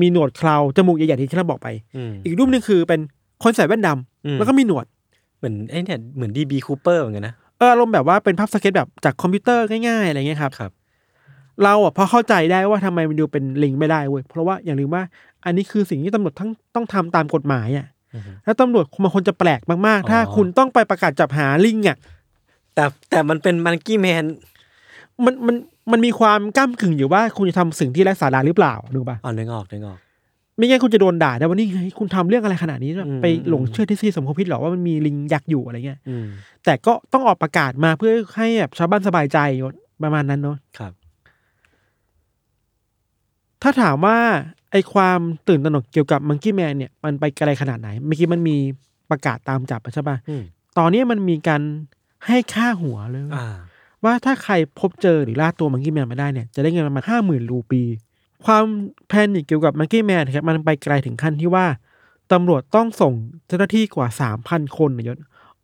[0.00, 3.00] มีหนวดเคราจมูกใหญ่ๆที่เราบอกไปอืมอีกรูปหนึ่งคือเป็น
[3.42, 4.86] คนใส่แว่นดำอืมแล้วก็มีหนวด
[5.38, 6.52] เหมือนไอ้เนี่ยเหมือน D.B.
[6.56, 10.70] Cooper เหมือนกันนะเอออารมณ์แบบว่าเป็นภาพสเก็ตแบบจากคอมพิวเตอร์ง่ายๆอะไรเงี้ยครับครับ
[11.64, 15.02] เราอะพอเข้าใจได้ว่าทำไมมันดูเป็นลิงไม่ได้เว้ยเพราะว่าอย่าลืมว่า
[15.44, 21.96] อันนี้คือสิ่งที่ตำรวจทั้งต้องทำตามกฎหมายอะอือฮึแล้วตำรวจมันควรจะแปลกมากๆ ถ้าอ๋อคุณต้องไปประกาศจับหาลิงอะ
[22.74, 24.24] แต่แต่มันเป็น Monkey Man
[25.24, 25.56] มันมัน
[25.92, 29.98] มันมีความก้ามกึ่งอยู่ว่าคุณจะทำสิ่งที่ไร้สาระหรือเปล่านึกออกปะอ๋อนึกออกนึกออก
[30.56, 36.26] ไม่งั้นคุณจะโดนด่าได้ว่านี่ไงคุณทำเรื่องอะไรขนาดนี้แบบอืมไปหลงเชื่อที่ซีสมคบคิดหรอว่ามันมีลิงยักษ์อยู่อะไรเงี้ยอืม
[36.64, 39.38] แต่ก็ต้องออกประกาศมาเพื่อให้แบบชาวบ้านสบายใจ
[40.02, 40.92] ประมาณนั้นเนาะครับ
[43.68, 44.18] ถ้าถามว่า
[44.72, 48.56] ไอความตื่นตระหนกเกี่ยวกับมังกี้แมนเนี่ยมันไปไกลขนาดไหน เมื่อกี้มันมี
[49.10, 50.42] ประกาศตามจับใช่ปะอืม
[50.78, 51.62] ตอนนี้มันมีการ
[52.26, 53.46] ให้ค่าหัวเลยอ่า
[54.04, 57.82] ว่าถ้าใครพบเจอหรือล่าตัวมังกี้แมนมาได้เนี่ยจะได้เงินประมาณห้าหมื่นรูปี
[58.44, 58.64] ความ
[59.08, 61.66] panic เกี่ยวกับ Monkey Man ครับมันไปไกลถึงขั้นที่ว่า
[62.32, 63.12] ตำรวจต้องส่ง
[63.46, 65.16] เจ้าหน้าที่กว่าสามพันคนนะยศ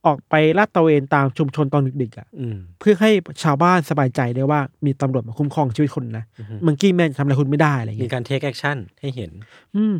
[0.06, 3.10] ออกไปลาดตระเวนตามชุมชนตอนดึกๆอะอืมเพื่อให้
[3.42, 9.30] ชาวบ้านสบายใจได้ว่ามีตำรวจมาคุ้มครองชีวิตคนนะอือฮึ Monkey Man จะทำอะไรคุณไม่ได้อะไรอย่างเงี้ยมีการ take action ให้เห็น
[9.76, 9.94] อืม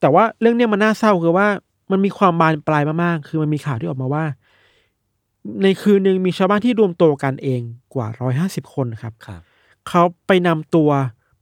[0.00, 1.48] แต่ว่าเรื่องเนี้ยมันน่าเศร้าคือว่า
[1.90, 4.24] มันมีความบานปลายมากๆ คือมันมีข่าวที่ออกมาว่า
[5.62, 7.60] ในคืนหนึ่งมีชาวบ้านที่รวมตัวกันเอง
[7.94, 9.40] กว่าร้อยห้าสิบคนครับครับ
[9.88, 10.90] เขาไปนำตัว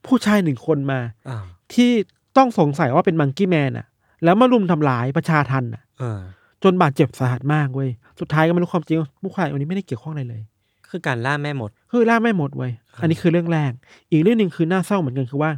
[0.07, 1.45] ผู้ชายหนึ่งคนมาอ่า
[1.75, 1.91] ที่
[2.37, 3.87] ต้องสงสัยว่าเป็นมังกี้แมนอะ
[4.25, 6.21] แล้วมารุมทำร้ายประชาทันอะเออ
[6.63, 7.91] จนบาดเจ็บสาหัสมากเว้ย
[8.21, 10.43] สุดท้ายก็ไม่รู้ความจริงว่าผู้ชายคนนี้ไม่ได้เกี่ยวข้องอะไรเลย
[10.91, 13.73] คือการล่าแม่หมด คือล่าไม่หมดเว้ยอันนี้คือเรื่องแรก
[14.11, 15.51] อีกเรื่องหนึ่งคือน่าเศร้าเหมือนกันคือว่า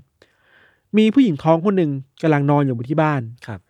[0.98, 1.90] มีผู้หญิงท้องคนหนึ่ง
[2.22, 3.60] กำลังนอนอยู่บนที่บ้านครับ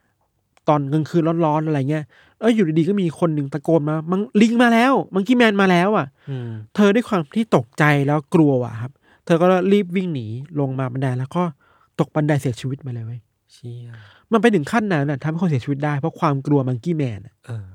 [0.69, 2.05] ตอนกลางคืนร้อนๆอะไรเงี้ย
[2.41, 8.91] เอ้ยอยู่ดีๆก็มีคนหนึ่งตะโกนมา มังลิงมาแล้ว Monkey Man มาแล้วอะอืมเธอด้วยความที่ตกใจแล้วกลัวอะครับ
[9.25, 10.27] เธอก็รีบวิ่งหนี
[10.61, 11.43] ลงมาบันไดแล้วก็
[12.01, 13.21] ตกบันไดเสียชีวิตมาเลยเว้ย
[13.53, 13.91] เชี่ย
[14.33, 17.67] มันไปถึงขั้นนั้นน่ะทำให้คนเสียชีวิตได้เพราะความกลัว Monkey Man อะเออ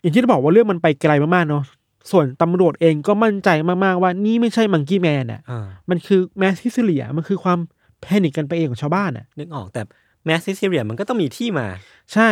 [0.00, 1.64] อย่างที่เราบอกว่าเรื่องมันไปไกลมากๆเนาะ
[2.10, 3.48] ส่วนตำรวจเองก็มั่นใจ
[3.84, 7.58] มากๆว่านี่ไม่ใช่ Monkey Man อะ อ่ามันคือ mass hysteria มันคือความ
[8.02, 9.82] panic กันไปเองของชาวบ้านอะ นึกออกแต่
[10.26, 11.66] mass hysteria มันก็ต้องมีที่มา
[12.12, 12.28] ใช่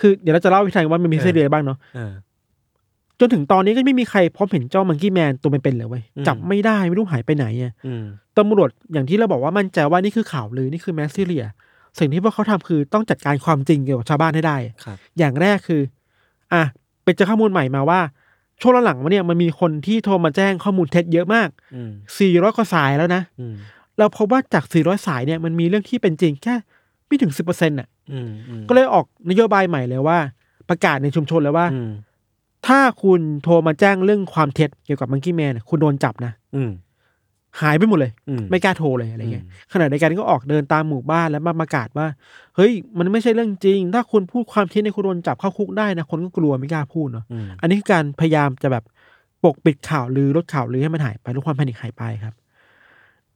[0.00, 2.12] คือเดี๋ยวเราจะเล่าวิธีว่ามันมีเออซิสเลียบ้างเนาะ เออ
[3.20, 8.04] จนถึงตอนนี้ก็ไม่มีใครพบเห็นเจ้า Monkey Man ตัวเป็นๆเลยเว้ย อืม จับไม่ได้ไม่รู้หายไปไหนอะอืม
[8.38, 11.44] ตำรวจอย่างที่เราบอกว่ามั่นใจว่านี่คือข่าวลือนี่คือ mass hysteria
[11.98, 15.82] สิ่งที่พวกเขาทำคือต้องจัดการความจริงเกี่ยวกับชาวบ้านให้ได้ครับอย่างแรกคือ
[16.52, 16.62] อะ
[17.04, 18.00] เป็นเจอข้อมูลใหม่มาว่า
[18.60, 23.54] ช่วงหลังๆมาเนี่ยมันมีคนที่โทรมาแจ้งข้อมูลเท็จเยอะมากอืม400กว่าสายแล้วนะอืม
[23.98, 26.54] เราพบว่าจาก 400 สายเนี่ยมันมีเรื่องที่เป็นจริงแค่
[27.06, 30.18] ไม่ถึง 10%อะอืมอืมก็เลยออกนโยบายใหม่เลยว่า
[30.68, 31.90] ประกาศในชุมชนเลยว่าอืม
[32.66, 36.70] ถ้าคุณโทรมาแจ้งเรื่องความเท็จเกี่ยวกับมังกี้แมนคุณโดนจับนะอืม
[37.60, 42.06] หายไปหมดเลยอืมไม่กล้าโทรเลยอะไรเงี้ยอืมขณะเดียวกันก็ออกเดินตามหมู่บ้านแล้วมาประกาศว่า
[42.56, 48.84] เฮ้ย มันไม่ใช่เรื่องจริง ถ้าคุณพูดความเท็จในยคุณโดนจับเข้าคุกได้นะ คนก็กลัวไม่กล้าพูดเนาะอืมอันนี้คือการพยายามจะแบบ
[49.44, 52.34] ปกปิดข่าวลือลดข่าวลือให้มันหายไปลดความ panic หายไปครับ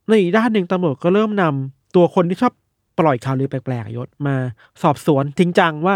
[0.07, 2.53] ในอีกด้านหนึ่งตำรวจก็เริ่มนำตัวคนที่ชอบ
[2.99, 4.35] ปล่อยข่าวลือแปลกๆยศมา
[4.81, 5.95] สอบสวนจริงจังว่า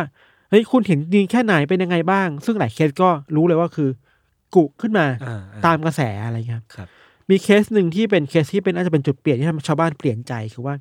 [0.49, 3.89] เฮ้ยคุณเห็นจริงแค่ไหนเป็นยังไงบ้าง ซึ่งหลายเคสก็รู้เลยว่าคือ
[4.55, 6.87] กุขึ้นมาอ่าตามกระแสอะไรเงี้ยครับครับ
[7.29, 10.73] มีเคสหนึ่งที่เป็นเคสที่เป็นอาจจะเป็นจุดเปลี่ยนที่ทำให้ชาวบ้านเปลี่ยนใจคือว่า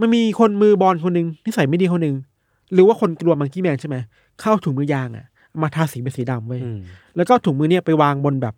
[0.00, 2.16] มันมีคนมือบอนคนหนึ่งที่นิสัยไม่ดีคนหนึ่ง
[2.72, 3.96] หรือว่าคนกลัว Monkey Man ใช่ไหม
[4.40, 5.26] เข้าถุงมือยางอะ
[5.62, 6.80] มาทาสีเป็นสีดำไว้ยอืม
[7.16, 8.54] แล้วก็ถุงมือเนี่ยไปวางบนแบบ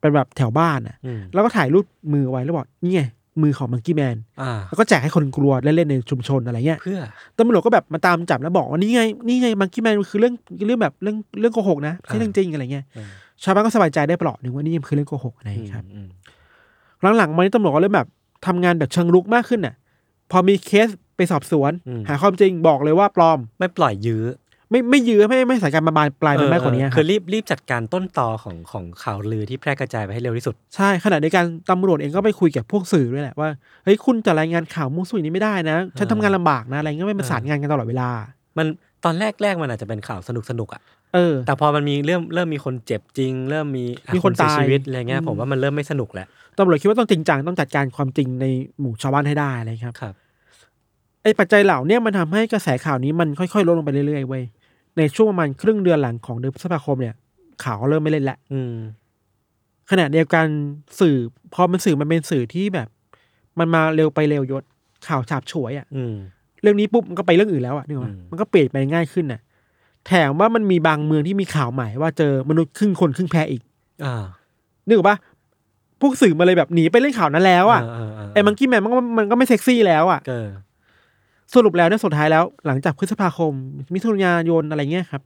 [0.00, 3.02] เป็นแบบแถวบ้านอะอืมแล้วก็ถ่ายรูปมือไว้แล้วบอกนี่ไง
[3.42, 7.00] มือของมังกี้แมนอ่าแล้วก็แจกให้คนกลัวเล่นๆในชุมชนอะไรเงี้ยเพื่อ
[7.38, 10.34] ตำรวจก็แบบมาตามจับแล้วบอกว่านี่ไงนี่ไงมังกี้แมนคือเรื่อง
[10.66, 13.08] เรื่องแบบเรื่องเรื่องโกหกนะไม่ใช่เรื่องจริงอะไรเงี้ยอืม
[13.44, 16.08] ชาวบ้านก็สบายใจได้เปลาะหนึ่งว่านี่คือเรื่องโกหกอะไรครับอืม
[17.16, 18.08] หลังๆมานี้ตำรวจก็เริ่มแบบ
[18.46, 19.74] ทำงานแบบเชิงลุกมากขึ้นน่ะ
[20.30, 21.72] พอมีเคสไปสอบสวน
[22.08, 24.24] หาความจริงบอกเลยว่าปลอม ไม่ปล่อยยื้อ
[24.70, 33.48] ไม่ไม่ยื้อไม่ไม่สายการมาบานปลายเป็นมากกว่านี้เออคคืรับอรีบรีบจัดการต้นตอของของข่าวลือที่แพร่กระจายไปให้เร็วที่สุด ใช่ขณะเดียวกันตำรวจเองก็ไปคุยกับพวกสื่อด้วยแหละว่า
[33.84, 38.08] เฮ้ยคุณจะรายงานข่าวมุสุยนี้ไม่ได้นะฉันทำงานลำบากนะอะไรเงี้ยไม่ประสานงานกันตลอดเวลา
[38.58, 38.66] มัน
[39.04, 40.82] ตอนแรกแรกมันอาจจะเป็นข่าวสนุกสนุกๆอะ
[41.14, 46.26] เออ แต่พอมันมีเริ่มเริ่มมีคนเจ็บจริง เริ่มมีอะมีคนเสียตายชีวิตอะไรเงี้ยอืมผมว่ามันเริ่มไม่สนุกแล้ว
[46.58, 48.46] ตำรวจคิดว่าต้องจริงจังต้องจัดการความจริงใน
[48.80, 50.14] หมู่ชาวบ้านให้ได้อะไรครับครับ
[51.22, 54.44] ไอ้ปัจจัยเหล่าเนี้มันทำให้กระแสข่าวนี้มันค่อยๆลดลงไปเรื่อยๆเว้ย
[54.98, 57.14] ในช่วงประมาณครึ่งเดือนหลังของเดือนพฤษภาคมเนี่ย
[57.64, 58.74] ข่าวก็เริ่มไม่เล่นละอืม
[59.90, 60.46] ขณะเดียวกัน
[61.00, 61.16] สื่อ
[61.54, 62.88] พอมันสื่อมันเป็นสื่อที่แบบ
[63.58, 64.62] มันมาเร็วไปเร็วยศ
[65.06, 66.14] ข่าวฉาบฉวยอะ่ะอืม
[66.62, 69.40] เรื่องนี้ปุ๊บมันก็ไปเรื่องอื่นแล้วอะ่ะนึกออกปะอืมมันก็เปลี่ยนไปง่ายขึ้นน่ะ
[70.08, 73.62] แถมว่ามันมีบางเมืองที่มีข่าวใหม่ว่าเจอมนุษย์ครึ่งคนครึ่งแพะอีก
[74.04, 74.24] อ่า
[74.86, 75.16] นึกออกปะ
[76.00, 80.48] พวกสื่อมาเลยแบบหนีไปเล่นข่าวนั้นแล้วอะ่ะไอ้ Monkey Man มันก็มันก็ไม่เซ็กซี่แล้วอะ่ะเออ
[81.54, 83.52] สรุปแล้วเนี่ยสุดท้ายแล้ว หลังจากพฤษภาคม
[83.94, 85.22] มิถุนายนอะไรเงี้ยครับ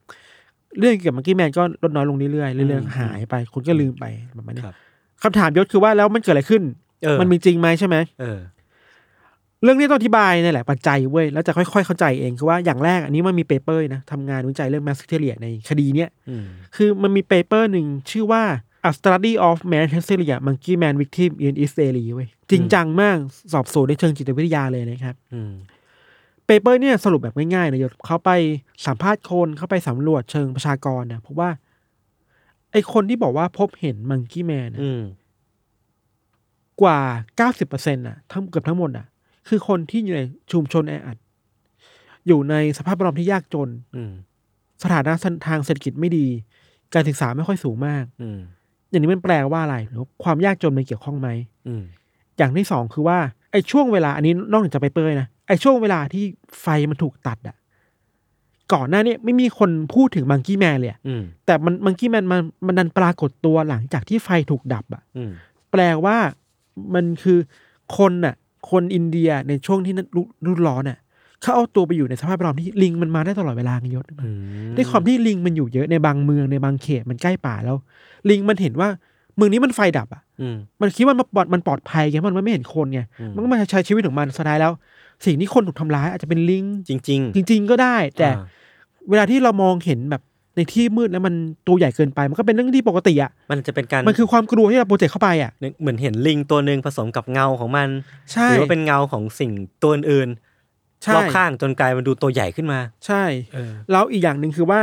[0.78, 4.04] เรื่องเกี่ยวกับ Monkey Man ก็ลดน้อยลงเรื่อยๆเรื่อยอืมๆหายไปคนก็ลืมไป
[4.38, 4.74] ประมาณนี้ครับ
[5.22, 6.62] คำถามยศคือว่าแล้วมันเกิดอะไรขึ้น
[7.04, 7.96] เออมันมีจริงไหมใช่ไหม
[9.62, 16.44] เออเรื่องนี้ต้องอธิบายนี่แหละปัจจัยเว้ยแล้วจะค่อยๆ เข้าใจเองคือว่าอย่างแรกอันนี้มันมี paper นะทำงานวิจัยเรื่อง mass hysteria ในคดีเนี้ยอืม
[16.76, 18.42] คือมันมี paper หนึ่งชื่อว่า
[18.88, 23.16] A Study of Mass Hysteria Monkey Man Victim in East Delhi เว้ยจริงจังมาก
[23.52, 25.52] สอบสวนในเชิงจิตวิทยาเลยนะครับอืม
[26.46, 28.30] paper เนี่ยสรุปแบบง่ายๆนะยศเขาไป
[28.86, 31.48] สัมภาษณ์คนเขาไปสำรวจเชิงประชากรนะเพราะว่า
[32.72, 35.02] ไอ้คนที่บอกว่าพบเห็น Monkey Man อืม
[36.82, 37.00] กว่า
[37.36, 39.06] เก้าสิบเปอร์เซ็นต์อะทั้งเกือบทั้งหมดอะ
[39.48, 40.22] คือคนที่อยู่ใน
[40.52, 41.16] ชุมชนแออัด
[42.26, 44.12] อยู่ในสภาพแวดล้อมที่ยากจน อืม
[44.82, 45.12] สถานะ
[45.46, 46.26] ทางเศรษฐกิจไม่ดี
[46.94, 48.40] การศึกษาไม่ค่อยสูงมาก อืม
[48.90, 51.28] อย่างนี้มันแปลว่าอะไรหรือความยากจนมันเกี่ยวข้องไหม
[51.68, 51.82] อืม
[52.38, 53.18] อย่างที่สองคือว่า
[53.52, 56.24] ไอ้ช่วงเวลาอันนี้นอกจากจะไปเปยนะไอ้ช่วงเวลาที่
[56.60, 57.56] ไฟมันถูกตัดอะ
[58.72, 65.30] ก่อนหน้านี้ไม่มีคนพูดถึงมังกี้แมนเลยอะอืม แต่มันมังกี้แมนมันมันดันปรากฏตัวหลังจากที่ไฟถูกดับอะอืม
[65.70, 66.16] แปลว่า
[66.94, 67.38] มันคือ
[67.96, 68.34] คนน่ะ
[68.70, 70.98] คนอินเดียในช่วงที่นั้นฤฤดูร้อนน่ะ
[71.42, 74.28] เขาเอาตัวไปอยู่ในสภาพแวดล้อมที่ลิงมันมาได้ตลอดเวลาไงยศอื
[74.70, 77.76] มด้วยความที่ลิงมันอยู่เยอะในบางเมืองในบางเขตมันใกล้ป่าแล้ว
[78.30, 78.88] ลิงมันเห็นว่า
[79.36, 84.72] เมืองนี้มันไฟดับอะอืมมันคิดว่ามันปลอดมันปลอดภัยไงมันไม่เห็นคนไงอืมมันก็มาใช้ชีวิตของมันสุดท้ายแล้ว
[85.26, 88.44] สิ่งที่คนถูกทำร้ายอาจจะเป็นลิงจริงจริงจริง ๆ ก็ได้ แต่อ่า
[89.10, 90.22] เวลาที่เรามองเห็นแบบ
[90.56, 91.34] ในที่มืดแล้วมัน
[91.66, 97.88] ตัวใหญ่เกินไป มันก็เป็นเรื่องที่ปกติอะมันจะเป็นการมันคือความกลัวที่เราโปรเจกต์เข้าไปอะนึกเหมือนเห็นลิงตัวหนึ่งผสมกับเงาของมัน
[98.32, 100.28] ใช่หรือว่าเป็นเงาของสิ่งตัวอื่น
[101.02, 103.22] ใช่รอบข้างจนกลายมันดูตัวใหญ่ขึ้นมา ใช่
[103.54, 104.80] เออแล้วอีกอย่างหนึ่งคือว่า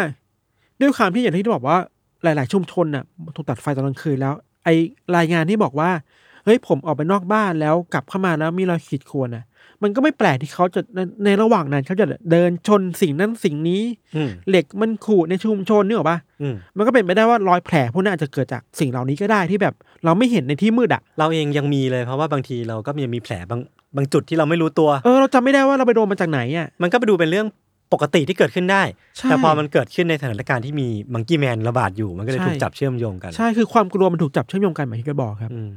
[0.82, 1.78] ด้วยความที่อย่างที่บอกว่า
[2.24, 3.04] หลาย ๆ ชุมชนน่ะ
[3.36, 4.70] ถูกตัดไฟตอนกลางคืนแล้ว ไอ
[5.18, 5.90] รายงานที่บอกว่า
[6.29, 9.44] เฮ้ยผมออกไปนอกบ้านแล้วกลับเข้ามาแล้วมีรอยขีดข่วนน่ะ
[9.84, 13.82] มันก็ไม่แปลกที่เขาจะในในระหว่างนั้นเขาจะเดินชนสิ่งนั้นสิ่งนี้
[14.16, 19.74] อืม เหล็กมันขูดในชุมชนนึกออกปะอืม มันก็เป็นไปได้ว่ารอยแผลพวกนั้นอาจจะเกิดจากสิ่งเหล่านี้ก็ได้ที่แบบ
[20.06, 23.62] เราไม่เห็นในที่มืดอะเราเองยังมีเลยเพราะว่าบางทีเราก็มีมีแผลบาง
[23.96, 27.48] บางจุดที่เราไม่รู้ตัว เออเราจำไม่ได้ว่าเราไปโดนมาจากไหนอะมันก็ไปดูเป็นเรื่อง
[27.94, 28.84] ปกติที่เกิดขึ้นได้
[29.18, 35.72] ใช่ แต่พอมันเกิดขึ้นในสถานการณ์ที่มี Monkey Man ระบาดอยู่ มันก็เลยใช่ ถูกจับเชื่อมโยงกันใช่คือความกลัวมันถูกจับเชื่อมโยงกันเหมือนที่แกบอกครับ อืม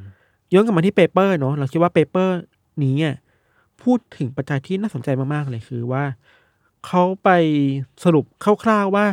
[0.53, 2.37] ย้อนกลับมาที่ paper เนาะเราคิดว่า paper
[2.84, 3.16] นี้อะ
[3.82, 6.05] พูดถึงปัจจัยที่น่าสนใจมากๆเลยคือว่า
[6.86, 7.28] เขาไป
[8.05, 8.24] สรุป
[8.64, 9.07] คร่าวๆว่า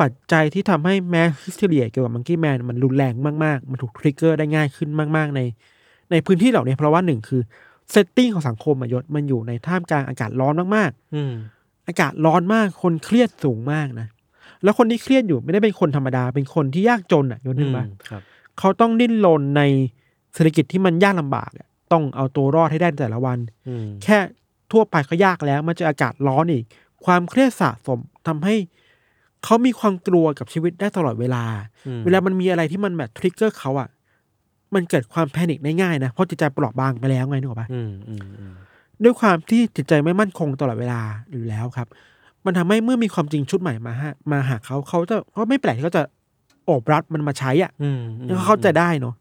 [0.00, 3.14] ปัจจัยที่ทำให้ mass hysteria เกี่ยวกับ Monkey Man มันรุนแรง
[3.44, 5.40] มากๆ มันถูก trigger ได้ง่ายขึ้นมากๆ ใน
[6.10, 7.42] ในพื้นที่เหล่านี้เพราะว่าหนึ่งคือ
[7.90, 14.06] setting ของสังคมอะยศมันอยู่ในท่ามกลางอากาศร้อนมากอืมๆอากาศร้อนมากคนเครียดสูงมากนะ
[14.62, 18.22] แล้วคนที่เครียดอยู่ไม่ได้เป็นคนธรรมดา เป็นคนที่ยากจนอะยศนึกว่าครับ
[18.58, 19.62] เขาต้องดิ้นรนใน
[20.34, 24.18] เศรษฐกิจที่มันยากลำบากอะต้องเอาตัวรอดให้ได้ในแต่ละวันอืมแค่
[24.72, 26.64] ทั่วไปก็ยากแล้ว มันเจออากาศร้อนอีก
[27.04, 27.98] ความเครียดสะสม
[28.28, 28.54] ทำให้
[29.44, 31.44] เขามีความกลัวกับชีวิตได้ตลอดเวลา
[31.86, 33.88] อืมเวลามันมีอะไรที่มันแบบทริกเกอร์เขาอะ
[34.74, 38.54] มันเกิดความแพนิคได้ง่ายนะ เพราะจิตใจเปราะบางไปแล้วไงนึกออกปะอืมอืมอืม
[39.04, 41.00] ด้วยความที่จิตใจไม่มั่นคงตลอดเวลา
[41.30, 41.88] อยู่แล้วครับ
[42.44, 46.02] มันทำให้เมื่อมีความจริงชุดใหม่มาฮะมาหาเขาเขาจะเขาไม่แปลกที่เขาจะ
[46.64, 49.14] โอบรับมันมาใช้อะอืมอืมแล้วเขาเข้าใจได้เนาะ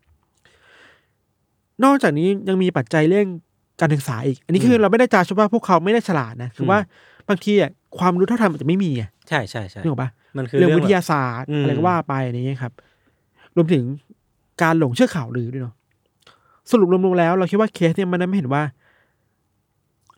[1.84, 3.28] นอกจากนี้ยังมีปัจจัยเรื่อง
[3.80, 6.80] การศึกษาอีก อันนี้คือเราไม่ได้จาชว่าพวกเขาไม่ได้ฉลาดนะคือว่า
[7.30, 12.71] บางทีอะความรู้เท่าทันมันจะไม่มีไงใช่ใช่ใช่นึกออกปะมันคือเรื่องเรื่องวิทแบบยาศาสตร์อืมอะไรก็ว่าไปอันนี้ครับ
[13.55, 13.84] รวมถึง
[14.61, 15.73] การหลงเชื่อข่าวลือด้วยเนาะ
[16.71, 18.63] สรุปรวมๆแล้ว เราคิดว่าเคสเนี่ยมันไม่เห็นว่า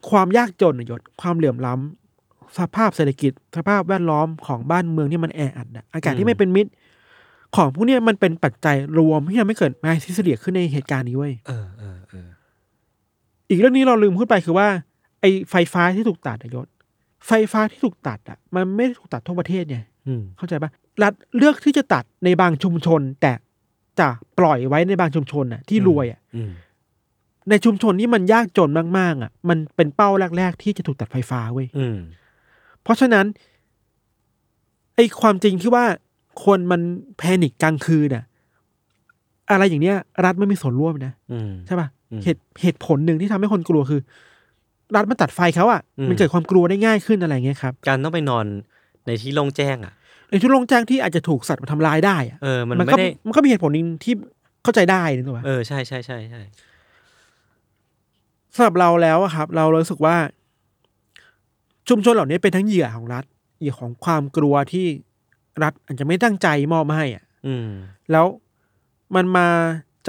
[0.10, 6.70] ความยากจนน่ะยศความเหลื่อมล้ำสภาพเศรษฐกิจ สภาพแวดล้อมของบ้านเมืองที่มันแออัดน่ะอากาศที่ไม่เป็นมิตร
[7.56, 12.30] ของพวกเนี้ยมันเป็นปัจจัยรวมที่ทำให้เกิดมาซิสเลียขึ้นในเหตุการณ์นี้เว้ยเออเออเออ
[13.50, 14.68] อีกเรื่องนี้เราลืมพูดไปคือว่า
[15.22, 16.68] ไอ้ไฟฟ้าที่ถูกตัดอะยศ
[17.28, 19.78] ไฟฟ้าที่ถูกตัดอะมันไม่ได้ถูกตัดทั่วประเทศไง
[20.08, 20.72] อืมเข้าใจปะ
[21.04, 23.32] รัฐเลือกที่จะตัดในบางชุมชน แต่
[24.00, 24.08] จะ
[24.40, 26.52] ปล่อยไว้ในบางชุมชนน่ะ ที่รวยอะอืม
[27.50, 31.98] ในชุมชนที่มันยากจนมากๆ อะ มันเป็นเป้าแรก ๆ ที่จะถูกตัดไฟฟ้าเว้ยอืม
[32.84, 33.26] เพราะฉะนั้น
[34.96, 35.86] ไอ้ความจริงที่ว่า
[36.46, 36.82] คนมัน
[37.18, 38.24] แพนิคกลางคืนน่ะ
[39.52, 44.02] อะไรอย่างเนี้ย รัฐไม่มีส่วนร่วมนะอืมใช่ปะอืมเหตุเหตุผลหนึ่งที่ทำให้คนกลัวคือ
[44.96, 48.46] รัฐมันตัดไฟเขาอะอืมมันเกิดความกลัวได้ง่ายขึ้นอะไรเงี้ยครับ การต้องไปนอน
[49.06, 49.94] ในที่โล่งแจ้งอะ
[50.30, 54.14] ในทุกโรงแจ้งที่อาจจะถูกสัตว์มาทำลายได้อะเออมันมันไม่ก็ได้มันก็มีเหตุผลหนึ่งที่
[54.64, 56.42] เข้าใจได้นึกออกปะเออใช่ใช่ใช่ใช่
[58.56, 60.16] สำหรับเราแล้วอะครับ เรารู้สึกว่า
[61.90, 63.24] ชุมชนเหล่านี้เป็นทั้งเหยื่อของรัฐ
[63.60, 64.86] เหยื่อของความกลัวที่
[65.64, 67.68] รัฐอาจจะไม่ตั้งใจมอบมาให้อะอืม
[68.12, 68.26] แล้ว
[69.16, 69.48] มันมา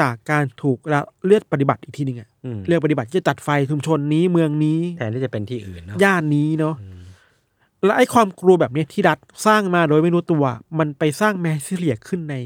[0.01, 6.75] จากการถูกละเลือดปฏิบัติอีกทีหนึ่งอะอืมเลือกปฏิบัติที่จะตัดไฟชุมชนนี้เมืองนี้แทนที่จะเป็นที่อื่นเนาะย่านนี้เนาะ
[7.85, 10.45] แล้วไอ้ความกลัวแบบเนี้ยที่รัฐสร้างมาโดยไม่รู้ตัว
[10.79, 12.37] มันไปสร้างแมสซิเลียขึ้นใน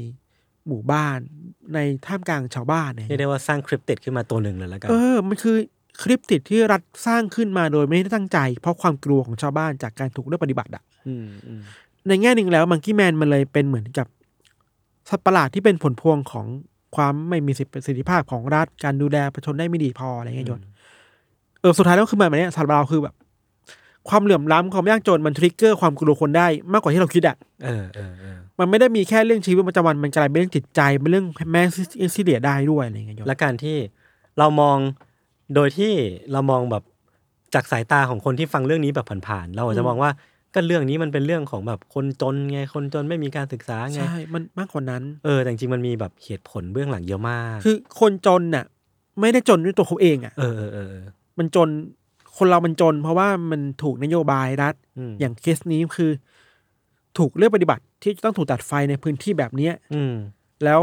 [0.67, 1.19] หมู่บ้าน
[1.73, 5.55] ในท่ามกลางชาวบ้านเนี่ยเรียกได้ว่าสร้างคริปติดขึ้นมาตัวหนึ่งเลยแล้วกันเออมันคือ
[6.01, 11.61] คลิปติดที่รัฐสร้างขึ้นมาโดยไม่ได้ตั้งใจ เพราะความกลัวของชาวบ้านจากการถูกเลือกปฏิบัติอะอืมอืม
[12.07, 14.07] ในแง่หนึ่งแล้วมังกี้แมนมันเลยเป็นเหมือนกับ
[15.09, 16.45] สัตว์ประหลาดที่เป็นผลพวงของ
[16.95, 20.61] ความไม่มีประสิทธิภาพของรัฐการดูแลประชาชนได้ไม่ดีพออะไรเงี้ยยศ
[21.61, 23.15] เออสุดท้ายแล้วคือมันแบบเนี้ยสัตว์ประหลาดคือแบบ
[24.09, 31.67] ความเหลื่อมล้ำความยากจนมันทริกเกอร์ความกลัวคนได้มากกว่าที่เราคิดอะเออเออเออมันไม่ได้มีแค่เรื่องชีวิตประจำวันมันกลายเป็นเรื่องจิตใจเป็นเรื่องแมส
[32.15, 33.77] ซิเลียได้ด้วยอะไรเงี้ยยศและการที่
[34.39, 34.77] เรามอง
[35.55, 35.91] โดยที่
[36.31, 36.83] เรามองแบบ
[37.53, 40.11] จากสายตาของคนที่ฟังเรื่องนี้แบบผ่านๆเราอาจจะมองว่า
[40.55, 48.65] ก็เรื่องนี้มันเป็นเรื่องของแบบคนจนไงคนจนไม่มีการศึกษาไงใช่ มันมากกว่านั้น เออแต่จริงๆมันมีแบบเหตุผลเบื้องหลังเยอะมาก คือคนจนน่ะ
[49.19, 51.05] ไม่ได้จนด้วยตัวเขาเองอะเออเออเออเออ
[51.39, 51.69] มันจน
[52.37, 56.11] คนเรามันจน เพราะว่ามันถูกนโยบายรัฐอืมอย่างเคสนี้คือ
[57.17, 60.13] ถูกเลือกปฏิบัติที่จะต้องถูกตัดไฟในพื้นที่แบบเนี้ยอืม
[60.63, 60.81] แล้ว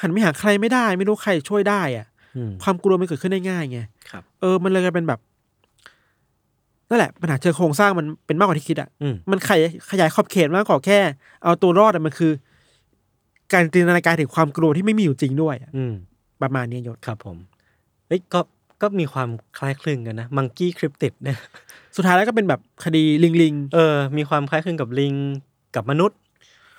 [0.00, 3.80] หันไม่หาใครไม่ได้ ไม่รู้ใครช่วยได้อะอืมความกลัวมันเกิดขึ้นได้ง่ายไง
[4.10, 5.20] ครับเออ มันเลยกลายเป็นแบบ
[6.90, 10.98] นั่นแหละปัญหาเชิงโครงสร้างมันเป็นมากกว่าที่คิดอะอืมมันขยายขยายขอบเขตมากกว่าแค่
[11.44, 12.32] เอาตัวรอดอะมันคือ
[13.52, 15.92] การจินตนาการถึงความกลัวที่ไม่มีอยู่จริงด้วยอะอืม
[16.42, 17.36] ประมาณนี้ยศครับผม
[18.08, 18.40] เอ้ยก็
[18.82, 19.28] ก็มีความ
[19.58, 21.38] คล้ายคลึงกันนะมังกี้คริปติดเนี่ย
[21.96, 25.14] สุดท้ายแล้วก็เป็นแบบคดีลิงลิงเออ มีความคล้ายคลึงกับลิง
[25.76, 26.18] กับมนุษย์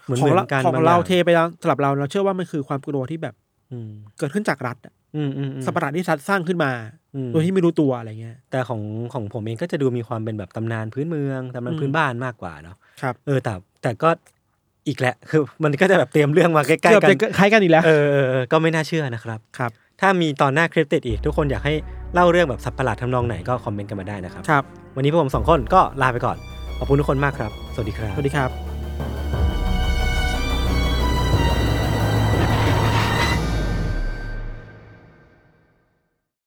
[0.04, 3.36] เหมือนของเหมืเราอนกันของบเราย่เทไปแล้วสำหรับเราเราเชื่อว่ามันคือความกลัวที่แบบ
[3.72, 3.90] อืม
[4.20, 7.01] เกิดขึ้นจากรัฐอะอืมอืมอืมสัตว์ประหลาดที่รัฐสร้างขึ้นมาอืม
[7.32, 8.82] โดยที่ไม่รู้ตัวอะไรเงี้ย แต่ของ
[9.14, 14.10] ของผมเองก็จะดูมีความเป็นแบบตำนานพื้นเมืองตำนานอืมพื้นบ้านมากกว่าเนาะครับเออแต่แต่ก็
[14.88, 21.74] อีกแหละ คือมันก็จะแบบเตรียมเรื่องมาใกล้เกือบๆกันจะคล้ายกันอีกแล้วเออเออเออก็ไม่น่าเชื่อนะครับครับ ถ้ามีตอนหน้าคลิปติดอีก ทุกคนอยากให้
[22.14, 24.64] เล่าเรื่องแบบสัตว์ประหลาดทำนองไหนก็คอมเมนต์กันมาได้นะครับครับ
[24.96, 26.38] วันนี้พวกผมสองคนก็ลาไปก่อน
[26.80, 28.71] ขอบคุณทุกคนมากครับ สวัสดีครับสวัสดีครับ